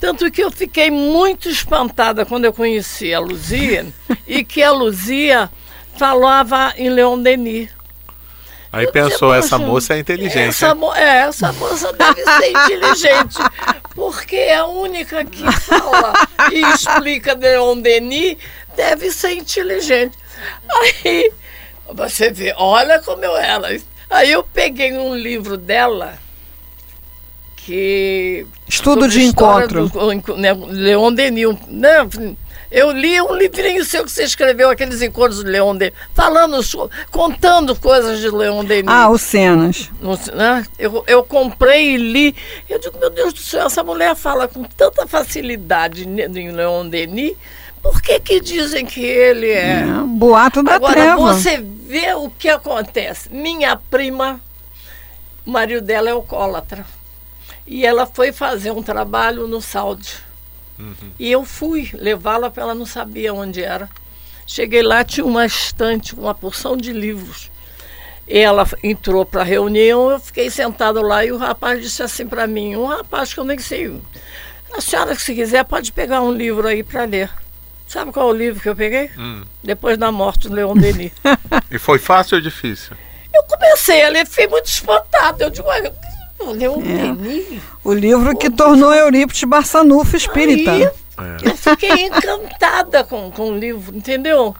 Tanto 0.00 0.30
que 0.30 0.42
eu 0.42 0.50
fiquei 0.50 0.90
muito 0.90 1.48
espantada 1.48 2.24
quando 2.24 2.44
eu 2.44 2.52
conheci 2.52 3.12
a 3.12 3.18
Luzia 3.20 3.86
e 4.26 4.44
que 4.44 4.62
a 4.62 4.70
Luzia 4.70 5.50
falava 5.96 6.72
em 6.76 6.88
Leon 6.88 7.18
Denis. 7.20 7.70
Aí 8.70 8.84
Eu 8.84 8.92
pensou, 8.92 9.30
dizia, 9.32 9.38
essa 9.46 9.56
"Poxa, 9.58 9.70
moça 9.70 9.94
é 9.94 9.98
inteligente. 9.98 10.48
Essa, 10.50 10.74
mo- 10.74 10.94
é, 10.94 11.18
essa 11.20 11.52
moça 11.54 11.90
deve 11.92 12.22
ser 12.22 12.50
inteligente, 12.52 13.38
porque 13.94 14.36
é 14.36 14.56
a 14.56 14.66
única 14.66 15.24
que 15.24 15.42
fala 15.52 16.12
e 16.52 16.60
explica 16.74 17.34
Leon 17.34 17.80
Denis, 17.80 18.36
deve 18.76 19.10
ser 19.10 19.32
inteligente. 19.32 20.16
Aí 20.70 21.32
você 21.94 22.30
vê, 22.30 22.52
olha 22.58 23.00
como 23.00 23.24
eu 23.24 23.36
era. 23.36 23.80
Aí 24.10 24.30
eu 24.30 24.42
peguei 24.44 24.92
um 24.92 25.14
livro 25.14 25.56
dela 25.56 26.18
que 27.68 28.46
Estudo 28.66 29.06
de 29.06 29.22
encontro. 29.22 29.90
do- 29.90 30.36
né, 30.38 30.54
Leon 30.70 31.12
Denis. 31.12 31.54
Né, 31.68 32.08
eu 32.70 32.90
li 32.92 33.20
um 33.20 33.34
livrinho 33.34 33.84
seu 33.84 34.04
que 34.04 34.10
você 34.10 34.24
escreveu, 34.24 34.70
aqueles 34.70 35.02
encontros 35.02 35.44
de 35.44 35.50
Leon 35.50 35.76
Denis, 35.76 35.94
falando, 36.14 36.58
contando 37.10 37.76
coisas 37.76 38.20
de 38.20 38.30
Leon 38.30 38.64
Denis. 38.64 38.90
Ah, 38.90 39.10
os 39.10 39.20
cenas. 39.20 39.90
Né? 40.34 40.64
eu, 40.78 41.04
eu 41.06 41.22
comprei 41.22 41.94
e 41.94 41.96
li. 41.98 42.34
Eu 42.70 42.78
digo, 42.78 42.98
meu 42.98 43.10
Deus 43.10 43.34
do 43.34 43.40
céu, 43.40 43.66
essa 43.66 43.84
mulher 43.84 44.16
fala 44.16 44.48
com 44.48 44.64
tanta 44.64 45.06
facilidade 45.06 46.08
em 46.08 46.50
Leon 46.50 46.88
Denis, 46.88 47.36
por 47.82 48.00
que, 48.00 48.18
que 48.18 48.40
dizem 48.40 48.86
que 48.86 49.04
ele 49.04 49.50
é. 49.50 49.80
É, 49.80 49.84
boato 50.06 50.62
da 50.62 50.76
Agora, 50.76 50.94
treva. 50.94 51.16
você 51.18 51.58
vê 51.58 52.14
o 52.14 52.30
que 52.30 52.48
acontece. 52.48 53.28
Minha 53.30 53.76
prima, 53.76 54.40
o 55.46 55.50
marido 55.50 55.82
dela 55.82 56.08
é 56.08 56.12
alcoólatra. 56.12 56.86
E 57.68 57.84
ela 57.84 58.06
foi 58.06 58.32
fazer 58.32 58.70
um 58.70 58.82
trabalho 58.82 59.46
no 59.46 59.60
Saudi. 59.60 60.16
E 61.18 61.30
eu 61.30 61.44
fui 61.44 61.90
levá-la, 61.92 62.48
porque 62.48 62.60
ela 62.60 62.74
não 62.74 62.86
sabia 62.86 63.34
onde 63.34 63.62
era. 63.62 63.90
Cheguei 64.46 64.82
lá, 64.82 65.04
tinha 65.04 65.26
uma 65.26 65.44
estante 65.44 66.14
com 66.14 66.22
uma 66.22 66.34
porção 66.34 66.76
de 66.76 66.92
livros. 66.92 67.50
ela 68.26 68.66
entrou 68.82 69.26
para 69.26 69.42
a 69.42 69.44
reunião, 69.44 70.10
eu 70.10 70.18
fiquei 70.18 70.48
sentado 70.50 71.02
lá 71.02 71.24
e 71.24 71.30
o 71.30 71.36
rapaz 71.36 71.82
disse 71.82 72.02
assim 72.02 72.26
para 72.26 72.46
mim, 72.46 72.74
um 72.76 72.86
rapaz 72.86 73.34
que 73.34 73.40
eu 73.40 73.44
nem 73.44 73.58
sei, 73.58 74.00
a 74.72 74.80
senhora 74.80 75.14
se 75.14 75.34
quiser 75.34 75.64
pode 75.64 75.92
pegar 75.92 76.22
um 76.22 76.32
livro 76.32 76.66
aí 76.66 76.82
para 76.82 77.04
ler. 77.04 77.30
Sabe 77.86 78.12
qual 78.12 78.28
é 78.28 78.32
o 78.32 78.36
livro 78.36 78.60
que 78.60 78.68
eu 78.68 78.76
peguei? 78.76 79.10
Hum. 79.18 79.44
Depois 79.62 79.96
da 79.96 80.12
morte 80.12 80.48
do 80.48 80.54
Leon 80.54 80.74
Denis. 80.74 81.12
E 81.70 81.78
foi 81.78 81.98
fácil 81.98 82.36
ou 82.36 82.42
difícil? 82.42 82.96
eu 83.34 83.42
comecei 83.44 84.02
a 84.04 84.08
ler, 84.08 84.26
fiquei 84.26 84.46
muito 84.48 84.66
espantado. 84.66 85.42
Eu 85.42 85.50
digo, 85.50 85.68
o 86.40 86.50
Leon 86.52 86.80
É. 86.82 87.58
O 87.84 87.92
livro 87.92 88.36
que 88.36 88.50
tornou 88.50 88.92
Eurípides 88.94 89.44
Barçanufo 89.44 90.16
espírita. 90.16 90.72
Aí, 90.72 90.82
É. 90.82 90.92
eu 91.42 91.56
fiquei 91.56 92.06
encantada 92.06 93.02
com, 93.04 93.30
com 93.30 93.50
o 93.50 93.58
livro, 93.58 93.96
entendeu? 93.96 94.54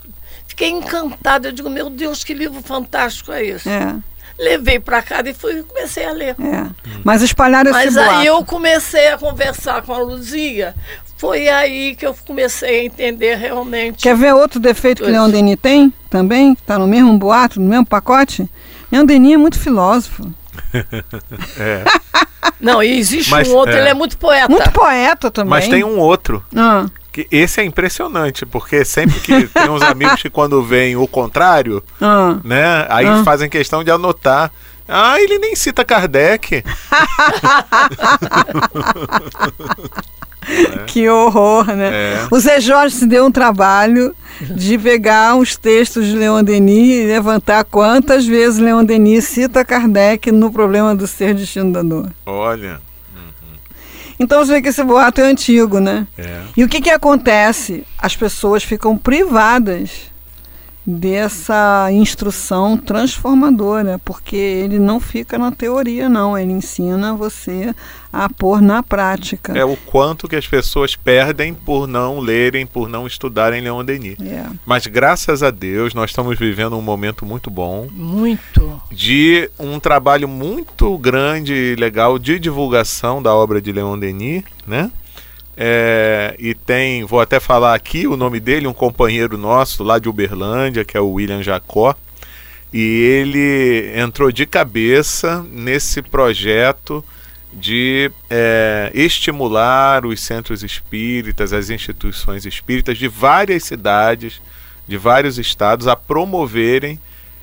Fiquei 0.46 0.68
encantada. 0.70 1.48
Eu 1.48 1.52
digo, 1.52 1.70
meu 1.70 1.88
Deus, 1.88 2.24
que 2.24 2.34
livro 2.34 2.60
fantástico 2.62 3.30
é 3.32 3.44
esse. 3.44 3.68
É, 3.68 3.94
Levei 4.38 4.78
para 4.78 5.02
casa 5.02 5.28
e 5.30 5.34
fui, 5.34 5.62
comecei 5.64 6.04
a 6.04 6.12
ler. 6.12 6.36
é. 6.40 6.66
Mas 7.04 7.22
espalharam 7.22 7.70
esse 7.70 7.84
Mas 7.86 7.94
boato. 7.94 8.10
aí 8.10 8.26
eu 8.26 8.44
comecei 8.44 9.08
a 9.08 9.18
conversar 9.18 9.82
com 9.82 9.92
a 9.92 9.98
Luzia. 9.98 10.74
Foi 11.16 11.48
aí 11.48 11.96
que 11.96 12.06
eu 12.06 12.14
comecei 12.24 12.80
a 12.80 12.84
entender 12.84 13.34
realmente. 13.34 14.00
Quer 14.02 14.16
ver 14.16 14.32
outro 14.34 14.60
defeito 14.60 15.02
que. 15.02 15.10
Leon 15.10 15.28
Denis 15.28 15.56
tem 15.60 15.92
também? 16.08 16.52
Está 16.52 16.78
no 16.78 16.86
mesmo 16.86 17.18
boato, 17.18 17.60
no 17.60 17.68
mesmo 17.68 17.84
pacote? 17.86 18.48
Leon 18.92 19.04
Denis 19.04 19.34
é 19.34 19.36
muito 19.36 19.58
filósofo. 19.58 20.32
É. 21.58 21.84
Não, 22.60 22.82
e 22.82 22.98
existe 22.98 23.30
Mas, 23.30 23.48
um 23.48 23.54
outro, 23.54 23.74
é. 23.74 23.78
ele 23.80 23.88
é 23.90 23.94
muito 23.94 24.16
poeta. 24.18 24.48
Muito 24.48 24.70
poeta 24.72 25.30
também. 25.30 25.50
Mas 25.50 25.68
tem 25.68 25.84
um 25.84 25.98
outro. 25.98 26.42
Ah, 26.56 26.86
Que 27.12 27.26
esse 27.30 27.60
é 27.60 27.64
impressionante, 27.64 28.44
porque 28.46 28.84
sempre 28.84 29.20
que 29.20 29.46
tem 29.48 29.68
uns 29.70 29.82
amigos 29.82 30.20
que 30.22 30.30
quando 30.30 30.62
veem 30.62 30.96
o 30.96 31.06
contrário, 31.06 31.82
ah. 32.00 32.36
né? 32.44 32.86
Aí 32.88 33.06
Ah. 33.06 33.22
fazem 33.24 33.48
questão 33.48 33.84
de 33.84 33.90
anotar. 33.90 34.50
Ah, 34.88 35.20
ele 35.20 35.38
nem 35.38 35.54
cita 35.54 35.84
Kardec. 35.84 36.64
Que 40.86 41.08
horror, 41.08 41.66
né? 41.66 41.90
É. 41.92 42.26
O 42.30 42.38
Zé 42.38 42.60
Jorge 42.60 42.96
se 42.96 43.06
deu 43.06 43.26
um 43.26 43.30
trabalho 43.30 44.14
de 44.40 44.78
pegar 44.78 45.36
os 45.36 45.56
textos 45.56 46.06
de 46.06 46.16
Leon 46.16 46.42
Denis 46.42 47.04
e 47.04 47.06
levantar 47.06 47.64
quantas 47.64 48.26
vezes 48.26 48.58
Leon 48.58 48.84
Denis 48.84 49.24
cita 49.24 49.64
Kardec 49.64 50.30
no 50.32 50.50
problema 50.52 50.94
do 50.94 51.06
ser 51.06 51.34
destino 51.34 51.72
da 51.72 51.82
dor. 51.82 52.10
Olha. 52.24 52.80
Então 54.20 54.44
você 54.44 54.54
vê 54.54 54.62
que 54.62 54.68
esse 54.68 54.82
boato 54.82 55.20
é 55.20 55.24
antigo, 55.24 55.78
né? 55.78 56.06
É. 56.18 56.40
E 56.56 56.64
o 56.64 56.68
que, 56.68 56.80
que 56.80 56.90
acontece? 56.90 57.84
As 57.96 58.16
pessoas 58.16 58.64
ficam 58.64 58.96
privadas 58.98 60.07
dessa 60.88 61.90
instrução 61.92 62.74
transformadora, 62.78 64.00
porque 64.02 64.36
ele 64.36 64.78
não 64.78 64.98
fica 64.98 65.36
na 65.36 65.52
teoria, 65.52 66.08
não. 66.08 66.36
Ele 66.36 66.52
ensina 66.52 67.14
você 67.14 67.74
a 68.10 68.26
pôr 68.30 68.62
na 68.62 68.82
prática. 68.82 69.52
É 69.52 69.62
o 69.62 69.76
quanto 69.76 70.26
que 70.26 70.34
as 70.34 70.46
pessoas 70.46 70.96
perdem 70.96 71.52
por 71.52 71.86
não 71.86 72.20
lerem, 72.20 72.66
por 72.66 72.88
não 72.88 73.06
estudarem 73.06 73.60
Leon 73.60 73.84
Denis. 73.84 74.18
É. 74.18 74.46
Mas 74.64 74.86
graças 74.86 75.42
a 75.42 75.50
Deus 75.50 75.92
nós 75.92 76.10
estamos 76.10 76.38
vivendo 76.38 76.76
um 76.76 76.82
momento 76.82 77.26
muito 77.26 77.50
bom 77.50 77.86
Muito. 77.92 78.80
de 78.90 79.50
um 79.58 79.78
trabalho 79.78 80.26
muito 80.26 80.96
grande 80.96 81.52
e 81.52 81.76
legal 81.76 82.18
de 82.18 82.38
divulgação 82.38 83.22
da 83.22 83.34
obra 83.34 83.60
de 83.60 83.70
Leon 83.72 83.98
Denis, 83.98 84.42
né? 84.66 84.90
É, 85.60 86.36
e 86.38 86.54
tem, 86.54 87.02
vou 87.04 87.20
até 87.20 87.40
falar 87.40 87.74
aqui 87.74 88.06
o 88.06 88.16
nome 88.16 88.38
dele, 88.38 88.68
um 88.68 88.72
companheiro 88.72 89.36
nosso 89.36 89.82
lá 89.82 89.98
de 89.98 90.08
Uberlândia, 90.08 90.84
que 90.84 90.96
é 90.96 91.00
o 91.00 91.10
William 91.10 91.42
Jacó, 91.42 91.96
e 92.72 92.80
ele 92.80 93.90
entrou 93.98 94.30
de 94.30 94.46
cabeça 94.46 95.44
nesse 95.50 96.00
projeto 96.00 97.04
de 97.52 98.08
é, 98.30 98.92
estimular 98.94 100.06
os 100.06 100.20
centros 100.20 100.62
espíritas, 100.62 101.52
as 101.52 101.70
instituições 101.70 102.46
espíritas 102.46 102.96
de 102.96 103.08
várias 103.08 103.64
cidades, 103.64 104.40
de 104.86 104.96
vários 104.96 105.38
estados, 105.38 105.88
a 105.88 105.96
promoverem 105.96 107.00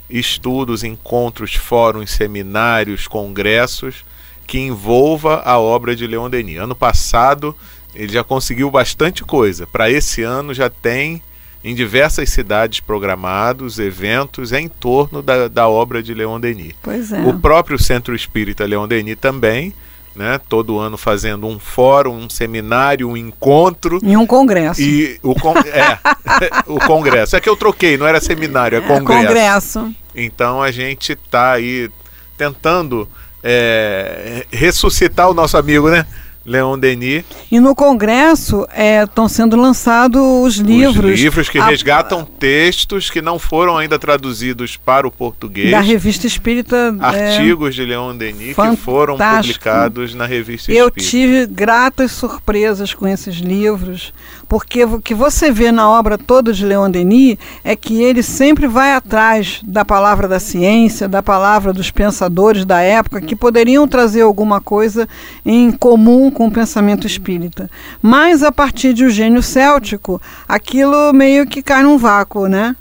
estudos, 0.10 0.86
encontros, 0.86 1.54
fóruns, 1.54 2.12
seminários, 2.12 3.10
congressos 3.10 4.06
que 4.47 4.60
envolva 4.60 5.41
a 5.43 5.60
obra 5.60 5.95
de 5.95 6.08
Leon 6.08 6.30
Denis. 6.30 6.60
Ano 6.60 6.75
passado 6.75 7.54
ele 7.95 8.12
já 8.12 8.23
conseguiu 8.23 8.69
bastante 8.69 9.23
coisa. 9.23 9.65
Para 9.65 9.89
esse 9.89 10.21
ano 10.21 10.53
já 10.53 10.69
tem 10.69 11.21
em 11.63 11.73
diversas 11.73 12.29
cidades 12.29 12.79
programados 12.79 13.79
eventos 13.79 14.51
em 14.51 14.67
torno 14.67 15.23
da, 15.23 15.47
da 15.47 15.67
obra 15.67 16.03
de 16.03 16.13
Leon 16.13 16.39
Denis. 16.39 16.73
Pois 16.84 17.12
é. 17.12 17.21
O 17.21 17.39
próprio 17.39 17.79
Centro 17.79 18.13
Espírita 18.13 18.65
Leon 18.65 18.88
Denis 18.88 19.17
também, 19.19 19.73
né, 20.15 20.39
todo 20.47 20.77
ano 20.77 20.95
fazendo 20.95 21.47
um 21.47 21.58
fórum, 21.58 22.15
um 22.17 22.29
seminário, 22.29 23.10
um 23.10 23.17
encontro. 23.17 23.99
Em 24.03 24.15
um 24.15 24.27
congresso. 24.27 24.79
E 24.79 25.19
o, 25.23 25.34
con 25.34 25.55
é, 25.58 25.97
o 26.67 26.79
congresso. 26.79 27.36
É 27.36 27.41
que 27.41 27.49
eu 27.49 27.55
troquei, 27.55 27.97
não 27.97 28.05
era 28.05 28.21
seminário, 28.21 28.77
é 28.77 28.79
É, 28.79 28.81
congresso. 28.81 29.25
congresso. 29.25 29.95
Então 30.13 30.62
a 30.62 30.69
gente 30.69 31.13
está 31.13 31.53
aí 31.53 31.89
tentando 32.38 33.10
é, 33.43 34.45
ressuscitar 34.51 35.29
o 35.29 35.34
nosso 35.34 35.58
amigo, 35.58 35.89
né? 35.89 36.05
Leon 36.45 36.77
Denis. 36.77 37.23
E 37.51 37.60
no 37.60 37.73
congresso 37.75 38.67
estão 39.03 39.27
sendo 39.27 39.55
lançados 39.55 40.21
os 40.21 40.55
livros, 40.58 41.13
Os 41.13 41.19
livros 41.19 41.49
que 41.49 41.58
a- 41.58 41.65
resgatam 41.65 42.23
textos 42.23 43.10
que 43.10 43.21
não 43.21 43.39
foram 43.39 43.77
ainda 43.77 43.97
traduzidos 43.97 44.77
para 44.77 45.08
o 45.08 45.12
português. 45.12 45.71
da 45.71 45.79
revista 45.81 46.27
espírita. 46.27 46.95
é, 47.01 47.05
Artigos 47.36 47.73
de 47.75 47.84
Leon 47.86 48.15
Denis 48.15 48.55
que 48.55 48.75
foram 48.77 49.13
fantástico. 49.17 49.60
publicados 49.60 50.13
na 50.13 50.25
revista 50.25 50.71
Eu 50.71 50.88
Espírita. 50.88 51.10
tive 51.10 51.45
gratas 51.47 52.12
surpresas 52.12 52.93
com 52.93 53.08
esses 53.08 53.36
livros, 53.38 54.13
porque 54.47 54.84
o 54.84 55.01
que 55.01 55.13
você 55.13 55.51
vê 55.51 55.71
na 55.71 55.89
obra 55.89 56.17
toda 56.17 56.53
de 56.53 56.65
Leon 56.65 56.89
Denis 56.89 57.38
é 57.63 57.75
que 57.75 58.01
ele 58.01 58.21
sempre 58.23 58.67
vai 58.67 58.93
atrás 58.93 59.60
da 59.63 59.84
palavra 59.84 60.27
da 60.27 60.39
ciência, 60.39 61.08
da 61.08 61.21
palavra 61.21 61.73
dos 61.73 61.91
pensadores 61.91 62.65
da 62.65 62.81
época, 62.81 63.21
que 63.21 63.36
poderiam 63.36 63.88
trazer 63.88 64.21
alguma 64.21 64.62
coisa 64.62 65.08
em 65.45 65.71
comum 65.71 66.29
com 66.29 66.47
o 66.47 66.51
pensamento 66.51 67.08
espírita. 67.08 67.69
Mas 68.01 68.43
a 68.43 68.51
partir 68.51 68.93
de 68.93 69.05
O 69.05 69.10
Gênio 69.10 69.41
Céltico, 69.41 70.21
aquilo 70.47 71.12
meio 71.13 71.45
que 71.47 71.62
cai 71.62 71.84
num 71.84 71.97
vácuo, 71.97 72.47
né? 72.47 72.75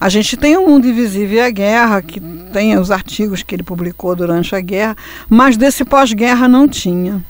A 0.00 0.08
gente 0.08 0.34
tem 0.34 0.56
o 0.56 0.66
Mundo 0.66 0.88
Invisível 0.88 1.36
e 1.36 1.40
a 1.42 1.50
Guerra, 1.50 2.00
que 2.00 2.18
tem 2.52 2.78
os 2.78 2.90
artigos 2.90 3.42
que 3.42 3.54
ele 3.54 3.62
publicou 3.62 4.16
durante 4.16 4.56
a 4.56 4.60
guerra, 4.60 4.96
mas 5.28 5.58
desse 5.58 5.84
pós-guerra 5.84 6.48
não 6.48 6.66
tinha. 6.66 7.22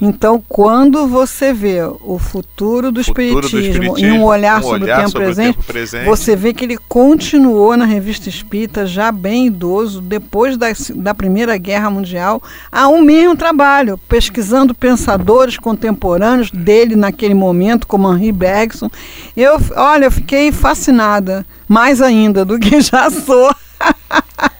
Então, 0.00 0.42
quando 0.46 1.06
você 1.06 1.52
vê 1.52 1.80
o 1.82 2.18
futuro 2.18 2.92
do, 2.92 3.02
Futuro 3.02 3.40
do 3.40 3.46
espiritismo, 3.46 3.98
e 3.98 4.12
um 4.12 4.24
olhar, 4.24 4.62
sobre, 4.62 4.84
o 4.84 4.96
tempo 4.96 5.10
sobre 5.10 5.24
presente, 5.26 5.54
tempo 5.54 5.66
presente. 5.66 6.04
você 6.04 6.36
vê 6.36 6.52
que 6.52 6.64
ele 6.64 6.76
continuou 6.76 7.76
na 7.76 7.84
revista 7.84 8.28
espírita, 8.28 8.86
já 8.86 9.10
bem 9.10 9.46
idoso, 9.46 10.00
depois 10.00 10.56
da, 10.56 10.66
da 10.96 11.14
Primeira 11.14 11.56
Guerra 11.56 11.90
Mundial, 11.90 12.42
a 12.70 12.88
um 12.88 13.00
mesmo 13.02 13.36
trabalho, 13.36 13.98
pesquisando 14.08 14.74
pensadores 14.74 15.56
contemporâneos 15.56 16.50
dele 16.50 16.94
naquele 16.94 17.34
momento, 17.34 17.86
como 17.86 18.12
Henri 18.12 18.32
Bergson. 18.32 18.90
Eu, 19.36 19.58
olha, 19.76 20.06
eu 20.06 20.12
fiquei 20.12 20.52
fascinada, 20.52 21.46
mais 21.66 22.02
ainda 22.02 22.44
do 22.44 22.58
que 22.58 22.80
já 22.80 23.10
sou. 23.10 23.54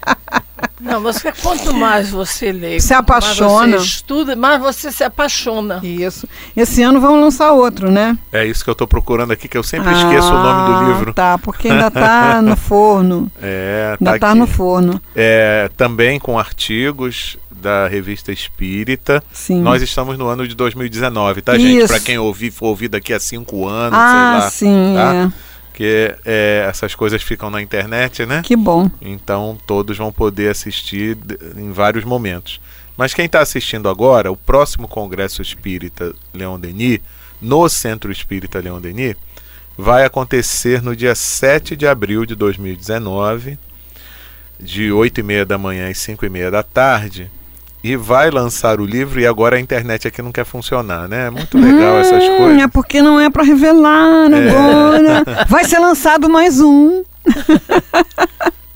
Não, 0.80 1.00
você 1.00 1.32
quanto 1.32 1.72
mais 1.74 2.10
você 2.10 2.52
lê, 2.52 2.78
Se 2.80 2.92
apaixona. 2.94 3.66
mais 3.76 3.82
você 3.82 3.86
estuda, 3.88 4.36
mais 4.36 4.60
você 4.60 4.92
se 4.92 5.02
apaixona. 5.04 5.80
Isso. 5.82 6.28
Esse 6.56 6.82
ano 6.82 7.00
vamos 7.00 7.20
lançar 7.20 7.52
outro, 7.52 7.90
né? 7.90 8.16
É 8.32 8.44
isso 8.44 8.62
que 8.62 8.70
eu 8.70 8.72
estou 8.72 8.86
procurando 8.86 9.32
aqui, 9.32 9.48
que 9.48 9.56
eu 9.58 9.62
sempre 9.62 9.92
esqueço 9.92 10.28
o 10.28 10.38
nome 10.42 10.66
do 10.70 10.76
Ah, 10.76 10.88
livro. 10.88 11.14
Tá, 11.14 11.38
porque 11.38 11.68
ainda 11.68 11.90
tá 11.90 12.40
no 12.42 12.56
forno. 12.56 13.30
É, 13.40 13.96
Ainda 14.00 14.12
tá 14.12 14.18
tá 14.18 14.30
aqui. 14.30 14.38
no 14.38 14.46
forno. 14.46 15.00
É, 15.14 15.70
também 15.76 16.18
com 16.20 16.38
artigos 16.38 17.36
da 17.50 17.88
revista 17.88 18.30
Espírita. 18.30 19.22
Sim. 19.32 19.60
Nós 19.62 19.80
estamos 19.82 20.16
no 20.18 20.26
ano 20.28 20.46
de 20.46 20.54
2019, 20.54 21.42
tá, 21.42 21.56
gente? 21.58 21.78
Isso. 21.78 21.88
Para 21.88 22.00
quem 22.00 22.18
ouvir, 22.18 22.50
for 22.50 22.66
ouvir 22.66 22.88
daqui 22.88 23.12
a 23.12 23.18
cinco 23.18 23.66
anos, 23.66 23.98
ah, 23.98 24.48
sei 24.52 24.68
lá. 24.68 24.76
sim, 24.76 24.94
tá? 24.94 25.14
é. 25.14 25.45
Porque 25.76 26.16
é, 26.24 26.64
essas 26.66 26.94
coisas 26.94 27.22
ficam 27.22 27.50
na 27.50 27.60
internet, 27.60 28.24
né? 28.24 28.40
Que 28.42 28.56
bom. 28.56 28.90
Então 28.98 29.58
todos 29.66 29.98
vão 29.98 30.10
poder 30.10 30.48
assistir 30.48 31.18
em 31.54 31.70
vários 31.70 32.02
momentos. 32.02 32.58
Mas 32.96 33.12
quem 33.12 33.26
está 33.26 33.40
assistindo 33.40 33.86
agora, 33.86 34.32
o 34.32 34.38
próximo 34.38 34.88
Congresso 34.88 35.42
Espírita 35.42 36.14
Leon 36.32 36.58
Denis, 36.58 37.00
no 37.42 37.68
Centro 37.68 38.10
Espírita 38.10 38.58
Leon 38.58 38.80
Denis, 38.80 39.16
vai 39.76 40.06
acontecer 40.06 40.80
no 40.80 40.96
dia 40.96 41.14
7 41.14 41.76
de 41.76 41.86
abril 41.86 42.24
de 42.24 42.34
2019, 42.34 43.58
de 44.58 44.90
8 44.90 45.20
e 45.20 45.22
meia 45.22 45.44
da 45.44 45.58
manhã 45.58 45.90
às 45.90 45.98
5 45.98 46.24
e 46.24 46.30
meia 46.30 46.50
da 46.50 46.62
tarde. 46.62 47.30
E 47.84 47.94
vai 47.96 48.30
lançar 48.30 48.80
o 48.80 48.84
livro, 48.86 49.20
e 49.20 49.26
agora 49.26 49.56
a 49.56 49.60
internet 49.60 50.08
aqui 50.08 50.20
não 50.20 50.32
quer 50.32 50.44
funcionar, 50.44 51.06
né? 51.08 51.26
É 51.26 51.30
muito 51.30 51.56
legal 51.56 51.96
essas 51.98 52.24
Hum, 52.24 52.36
coisas. 52.38 52.62
É 52.62 52.66
porque 52.68 53.00
não 53.00 53.20
é 53.20 53.30
para 53.30 53.44
revelar 53.44 54.30
É. 54.32 54.48
agora. 54.50 55.24
Vai 55.48 55.64
ser 55.64 55.78
lançado 55.78 56.28
mais 56.28 56.60
um. 56.60 57.04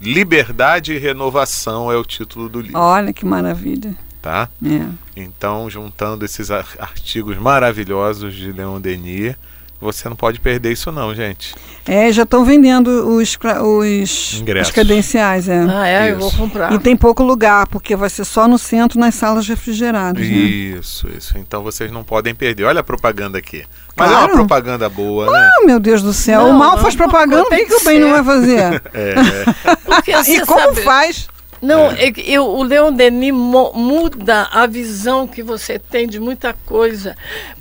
Liberdade 0.00 0.92
e 0.92 0.98
Renovação 0.98 1.90
é 1.90 1.96
o 1.96 2.04
título 2.04 2.48
do 2.48 2.60
livro. 2.60 2.78
Olha 2.78 3.12
que 3.12 3.24
maravilha. 3.26 3.94
Tá? 4.22 4.48
É. 4.64 4.86
Então, 5.16 5.68
juntando 5.68 6.24
esses 6.24 6.50
artigos 6.50 7.36
maravilhosos 7.36 8.34
de 8.34 8.52
Leon 8.52 8.80
Denis, 8.80 9.34
você 9.80 10.08
não 10.08 10.16
pode 10.16 10.40
perder 10.40 10.72
isso 10.72 10.90
não, 10.90 11.14
gente. 11.14 11.54
É, 11.86 12.10
já 12.12 12.24
estão 12.24 12.44
vendendo 12.44 12.88
os, 12.88 13.38
os, 13.38 14.42
os, 14.42 14.70
credenciais. 14.70 15.48
É. 15.48 15.64
Ah, 15.70 15.86
é? 15.86 16.10
Isso. 16.10 16.14
Eu 16.14 16.18
vou 16.18 16.32
comprar. 16.32 16.72
E 16.72 16.78
tem 16.78 16.96
pouco 16.96 17.22
lugar, 17.22 17.66
porque 17.68 17.94
vai 17.94 18.10
ser 18.10 18.24
só 18.24 18.48
no 18.48 18.58
centro, 18.58 18.98
nas 18.98 19.14
salas 19.14 19.46
refrigeradas. 19.46 20.20
Né? 20.20 20.34
Isso, 20.34 21.06
né? 21.06 21.14
isso. 21.16 21.38
Então 21.38 21.62
vocês 21.62 21.92
não 21.92 22.02
podem 22.02 22.34
perder. 22.34 22.64
Olha 22.64 22.80
a 22.80 22.84
propaganda 22.84 23.38
aqui. 23.38 23.64
Mas 23.96 24.08
claro. 24.08 24.24
é 24.24 24.26
uma 24.26 24.34
propaganda 24.34 24.88
boa, 24.88 25.30
né? 25.30 25.50
Ah, 25.58 25.64
meu 25.64 25.78
Deus 25.78 26.02
do 26.02 26.12
céu. 26.12 26.42
Não, 26.42 26.50
o 26.50 26.58
mal 26.58 26.72
não, 26.72 26.82
faz 26.82 26.94
propaganda, 26.94 27.44
por 27.44 27.56
que, 27.56 27.74
o 27.74 27.84
bem 27.84 28.00
não 28.00 28.10
vai 28.10 28.24
fazer? 28.24 28.82
É. 28.94 29.14
E 30.28 30.44
como 30.44 30.60
sabe... 30.60 30.82
faz? 30.82 31.28
Não, 31.60 31.90
é. 31.90 32.12
eu, 32.24 32.44
o 32.44 32.62
Leon 32.62 32.92
Denis 32.92 33.32
muda 33.32 34.48
a 34.52 34.66
visão 34.66 35.26
que 35.26 35.42
você 35.42 35.78
tem 35.78 36.06
de 36.06 36.20
muita 36.20 36.54
coisa. 36.64 37.16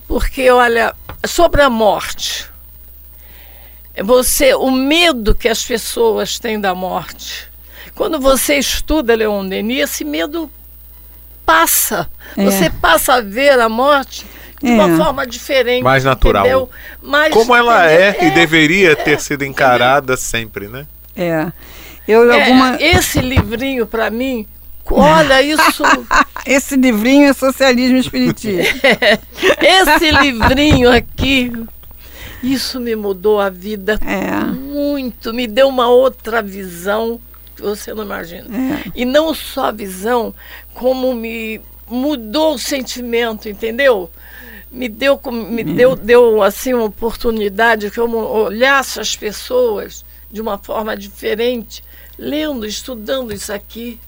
Porque, 0.08 0.50
olha, 0.50 0.94
sobre 1.28 1.62
a 1.62 1.70
morte, 1.70 2.50
você, 4.04 4.54
o 4.54 4.72
medo 4.72 5.34
que 5.34 5.50
as 5.50 5.64
pessoas 5.64 6.40
têm 6.40 6.60
da 6.60 6.74
morte. 6.76 7.48
Quando 7.96 8.20
você 8.20 8.58
estuda 8.58 9.16
Leon 9.16 9.48
Denis, 9.48 9.90
esse 9.90 10.04
medo 10.04 10.52
passa. 11.46 12.10
É. 12.36 12.44
Você 12.44 12.70
passa 12.70 13.16
a 13.16 13.22
ver 13.22 13.60
a 13.60 13.68
morte 13.68 14.26
de 14.62 14.72
uma 14.72 14.94
é. 14.94 14.98
forma 14.98 15.26
diferente. 15.26 15.84
Mais 15.84 16.04
natural. 16.04 16.70
Mais, 17.02 17.34
Como 17.34 17.56
ela 17.56 17.90
é, 17.90 18.16
é, 18.20 18.28
e 18.28 18.32
deveria 18.32 18.96
ter 18.96 19.20
sido 19.20 19.44
encarada 19.44 20.16
sempre, 20.16 20.68
né? 20.68 20.86
É. 21.16 21.52
Eu, 22.08 22.32
é, 22.32 22.44
alguma... 22.44 22.78
Esse 22.80 23.20
livrinho, 23.20 23.88
para 23.88 24.10
mim, 24.10 24.46
olha 24.96 25.42
isso. 25.42 25.84
esse 26.46 26.76
livrinho 26.76 27.30
é 27.30 27.34
socialismo 27.34 27.98
espiritismo. 27.98 28.62
esse 29.62 30.12
livrinho 30.12 30.92
aqui, 30.92 31.52
isso 32.42 32.80
me 32.80 32.96
mudou 32.96 33.40
a 33.40 33.50
vida 33.50 34.00
é. 34.06 34.46
muito, 34.46 35.34
me 35.34 35.48
deu 35.48 35.68
uma 35.68 35.88
outra 35.88 36.42
visão 36.42 37.20
que 37.56 37.62
você 37.62 37.94
não 37.94 38.04
imagina. 38.04 38.48
É. 38.56 38.92
E 38.96 39.06
não 39.06 39.34
só 39.34 39.66
a 39.66 39.72
visão, 39.72 40.34
como 40.74 41.14
me 41.14 41.60
mudou 41.88 42.56
o 42.56 42.60
sentimento, 42.60 43.50
entendeu? 43.50 44.10
Me 44.72 44.88
deu, 44.88 45.20
me 45.32 45.62
é. 45.62 45.66
deu, 45.66 45.96
deu 45.96 46.44
assim 46.44 46.74
uma 46.74 46.86
oportunidade 46.86 47.90
que 47.90 48.00
eu 48.00 48.10
olhasse 48.14 49.00
as 49.00 49.16
pessoas 49.16 50.06
de 50.30 50.42
uma 50.42 50.58
forma 50.58 50.96
diferente 50.96 51.84
lendo, 52.18 52.66
estudando 52.66 53.32
isso 53.32 53.54
aqui, 53.54 54.00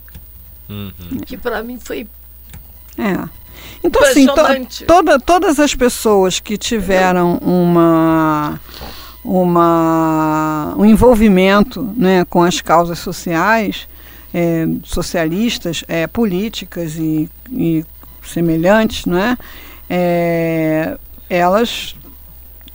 uhum. 0.70 1.20
que 1.26 1.38
para 1.38 1.64
mim 1.64 1.80
foi 1.80 2.08
é. 2.98 3.28
Então, 3.84 4.02
assim, 4.04 4.26
to, 4.26 4.86
toda, 4.86 5.20
todas 5.20 5.60
as 5.60 5.74
pessoas 5.74 6.40
que 6.40 6.58
tiveram 6.58 7.38
uma, 7.38 8.60
uma, 9.24 10.76
um 10.78 10.86
envolvimento 10.86 11.82
né, 11.96 12.26
com 12.26 12.44
as 12.44 12.60
causas 12.62 13.00
sociais, 13.00 13.88
é, 14.34 14.66
socialistas, 14.84 15.84
é, 15.88 16.08
políticas 16.08 16.96
e, 16.98 17.30
e 17.52 17.86
semelhantes, 18.22 19.06
né, 19.06 19.38
é, 19.90 20.98
elas 21.30 21.96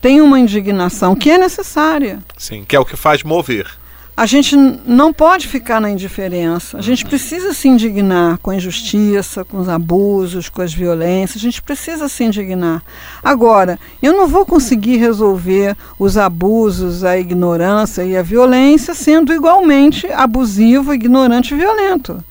têm 0.00 0.20
uma 0.20 0.38
indignação 0.38 1.14
que 1.14 1.30
é 1.30 1.38
necessária. 1.38 2.18
Sim, 2.36 2.64
que 2.64 2.74
é 2.74 2.80
o 2.80 2.84
que 2.84 2.96
faz 2.96 3.22
mover 3.22 3.83
a 4.16 4.26
gente 4.26 4.56
não 4.56 5.12
pode 5.12 5.48
ficar 5.48 5.80
na 5.80 5.90
indiferença. 5.90 6.78
A 6.78 6.80
gente 6.80 7.04
precisa 7.04 7.52
se 7.52 7.66
indignar 7.66 8.38
com 8.38 8.50
a 8.50 8.56
injustiça, 8.56 9.44
com 9.44 9.58
os 9.58 9.68
abusos, 9.68 10.48
com 10.48 10.62
as 10.62 10.72
violências. 10.72 11.42
A 11.42 11.44
gente 11.44 11.60
precisa 11.60 12.08
se 12.08 12.22
indignar. 12.22 12.82
Agora, 13.22 13.78
eu 14.00 14.12
não 14.12 14.28
vou 14.28 14.46
conseguir 14.46 14.98
resolver 14.98 15.76
os 15.98 16.16
abusos, 16.16 17.02
a 17.02 17.18
ignorância 17.18 18.04
e 18.04 18.16
a 18.16 18.22
violência 18.22 18.94
sendo 18.94 19.34
igualmente 19.34 20.06
abusivo, 20.12 20.94
ignorante 20.94 21.52
e 21.52 21.56
violento. 21.56 22.22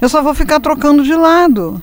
Eu 0.00 0.08
só 0.08 0.22
vou 0.22 0.34
ficar 0.34 0.60
trocando 0.60 1.02
de 1.02 1.14
lado. 1.14 1.82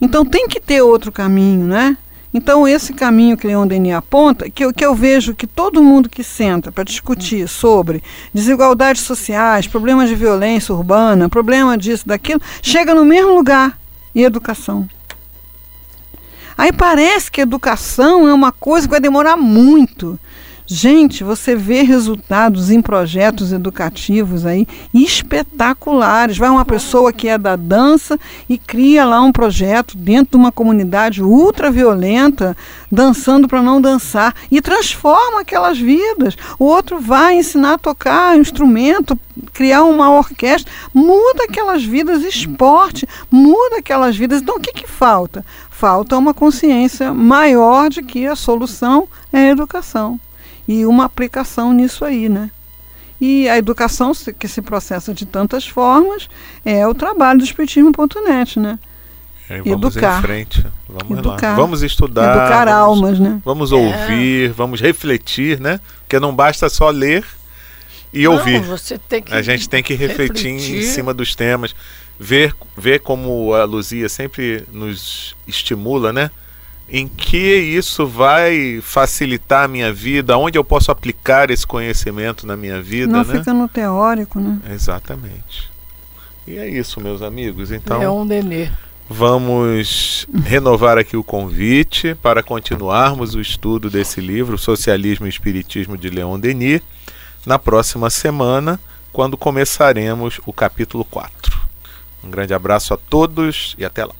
Então 0.00 0.24
tem 0.24 0.48
que 0.48 0.60
ter 0.60 0.82
outro 0.82 1.10
caminho, 1.10 1.66
né? 1.66 1.96
Então, 2.32 2.68
esse 2.68 2.92
caminho 2.92 3.36
que 3.36 3.46
Leon 3.46 3.66
Denis 3.66 3.94
aponta, 3.94 4.50
que 4.50 4.64
eu, 4.64 4.72
que 4.72 4.84
eu 4.84 4.94
vejo 4.94 5.34
que 5.34 5.46
todo 5.46 5.82
mundo 5.82 6.10
que 6.10 6.22
senta 6.22 6.70
para 6.70 6.84
discutir 6.84 7.48
sobre 7.48 8.02
desigualdades 8.34 9.02
sociais, 9.02 9.66
problemas 9.66 10.08
de 10.08 10.14
violência 10.14 10.74
urbana, 10.74 11.28
problema 11.28 11.76
disso, 11.78 12.06
daquilo, 12.06 12.40
chega 12.60 12.94
no 12.94 13.04
mesmo 13.04 13.34
lugar, 13.34 13.78
e 14.14 14.24
educação. 14.24 14.88
Aí 16.56 16.72
parece 16.72 17.30
que 17.30 17.40
educação 17.40 18.26
é 18.26 18.34
uma 18.34 18.50
coisa 18.50 18.86
que 18.86 18.90
vai 18.90 19.00
demorar 19.00 19.36
muito. 19.36 20.18
Gente, 20.70 21.24
você 21.24 21.56
vê 21.56 21.80
resultados 21.80 22.70
em 22.70 22.82
projetos 22.82 23.52
educativos 23.54 24.44
aí 24.44 24.68
espetaculares. 24.92 26.36
Vai 26.36 26.50
uma 26.50 26.64
pessoa 26.64 27.10
que 27.10 27.26
é 27.26 27.38
da 27.38 27.56
dança 27.56 28.20
e 28.46 28.58
cria 28.58 29.06
lá 29.06 29.18
um 29.22 29.32
projeto 29.32 29.96
dentro 29.96 30.32
de 30.32 30.36
uma 30.36 30.52
comunidade 30.52 31.22
ultra 31.22 31.70
violenta, 31.70 32.54
dançando 32.92 33.48
para 33.48 33.62
não 33.62 33.80
dançar, 33.80 34.34
e 34.50 34.60
transforma 34.60 35.40
aquelas 35.40 35.78
vidas. 35.78 36.36
O 36.58 36.66
outro 36.66 37.00
vai 37.00 37.38
ensinar 37.38 37.72
a 37.72 37.78
tocar 37.78 38.38
instrumento, 38.38 39.18
criar 39.54 39.84
uma 39.84 40.10
orquestra, 40.18 40.70
muda 40.92 41.44
aquelas 41.44 41.82
vidas, 41.82 42.22
esporte, 42.22 43.08
muda 43.30 43.78
aquelas 43.78 44.14
vidas. 44.18 44.42
Então 44.42 44.56
o 44.56 44.60
que, 44.60 44.74
que 44.74 44.86
falta? 44.86 45.42
Falta 45.70 46.18
uma 46.18 46.34
consciência 46.34 47.14
maior 47.14 47.88
de 47.88 48.02
que 48.02 48.26
a 48.26 48.36
solução 48.36 49.08
é 49.32 49.38
a 49.38 49.50
educação 49.52 50.20
e 50.68 50.84
uma 50.84 51.06
aplicação 51.06 51.72
nisso 51.72 52.04
aí, 52.04 52.28
né? 52.28 52.50
E 53.18 53.48
a 53.48 53.56
educação, 53.58 54.12
que 54.38 54.46
se 54.46 54.62
processa 54.62 55.12
de 55.12 55.26
tantas 55.26 55.66
formas, 55.66 56.28
é 56.64 56.86
o 56.86 56.94
trabalho 56.94 57.38
do 57.38 57.44
Espiritismo.net, 57.44 58.60
né? 58.60 58.78
É, 59.50 59.62
vamos 59.62 59.96
Educar. 59.96 60.18
em 60.18 60.22
frente. 60.22 60.66
Vamos 60.86 61.18
Educar. 61.18 61.50
lá. 61.50 61.54
Vamos 61.56 61.82
estudar. 61.82 62.36
Educar 62.36 62.66
vamos, 62.66 62.80
almas, 62.80 63.18
né? 63.18 63.40
Vamos 63.44 63.72
ouvir, 63.72 64.50
é. 64.50 64.52
vamos 64.52 64.80
refletir, 64.80 65.58
né? 65.58 65.80
Porque 66.00 66.20
não 66.20 66.34
basta 66.34 66.68
só 66.68 66.90
ler 66.90 67.24
e 68.12 68.24
não, 68.24 68.34
ouvir. 68.34 68.60
Você 68.60 68.98
tem 68.98 69.22
que 69.22 69.34
a 69.34 69.40
gente 69.40 69.68
tem 69.68 69.82
que 69.82 69.94
refletir, 69.94 70.52
refletir, 70.52 70.78
em 70.78 70.82
cima 70.82 71.14
dos 71.14 71.34
temas, 71.34 71.74
ver, 72.20 72.54
ver 72.76 73.00
como 73.00 73.54
a 73.54 73.64
Luzia 73.64 74.08
sempre 74.08 74.64
nos 74.70 75.34
estimula, 75.46 76.12
né? 76.12 76.30
Em 76.90 77.06
que 77.06 77.56
isso 77.56 78.06
vai 78.06 78.80
facilitar 78.82 79.64
a 79.64 79.68
minha 79.68 79.92
vida, 79.92 80.38
onde 80.38 80.56
eu 80.56 80.64
posso 80.64 80.90
aplicar 80.90 81.50
esse 81.50 81.66
conhecimento 81.66 82.46
na 82.46 82.56
minha 82.56 82.80
vida. 82.80 83.12
Não 83.12 83.24
né? 83.24 83.38
fica 83.38 83.52
no 83.52 83.68
teórico, 83.68 84.40
né? 84.40 84.58
Exatamente. 84.72 85.70
E 86.46 86.56
é 86.56 86.66
isso, 86.66 86.98
meus 87.00 87.20
amigos. 87.20 87.70
Então, 87.70 88.02
é 88.02 88.08
um 88.08 88.26
Denê. 88.26 88.70
Vamos 89.08 90.26
renovar 90.44 90.96
aqui 90.96 91.16
o 91.16 91.22
convite 91.22 92.14
para 92.14 92.42
continuarmos 92.42 93.34
o 93.34 93.40
estudo 93.40 93.90
desse 93.90 94.20
livro, 94.20 94.56
Socialismo 94.56 95.26
e 95.26 95.28
Espiritismo 95.28 95.96
de 95.96 96.08
Leon 96.08 96.38
Denis, 96.38 96.80
na 97.44 97.58
próxima 97.58 98.08
semana, 98.08 98.80
quando 99.12 99.36
começaremos 99.36 100.40
o 100.46 100.52
capítulo 100.54 101.04
4. 101.04 101.58
Um 102.24 102.30
grande 102.30 102.54
abraço 102.54 102.94
a 102.94 102.96
todos 102.96 103.74
e 103.78 103.84
até 103.84 104.04
lá. 104.04 104.18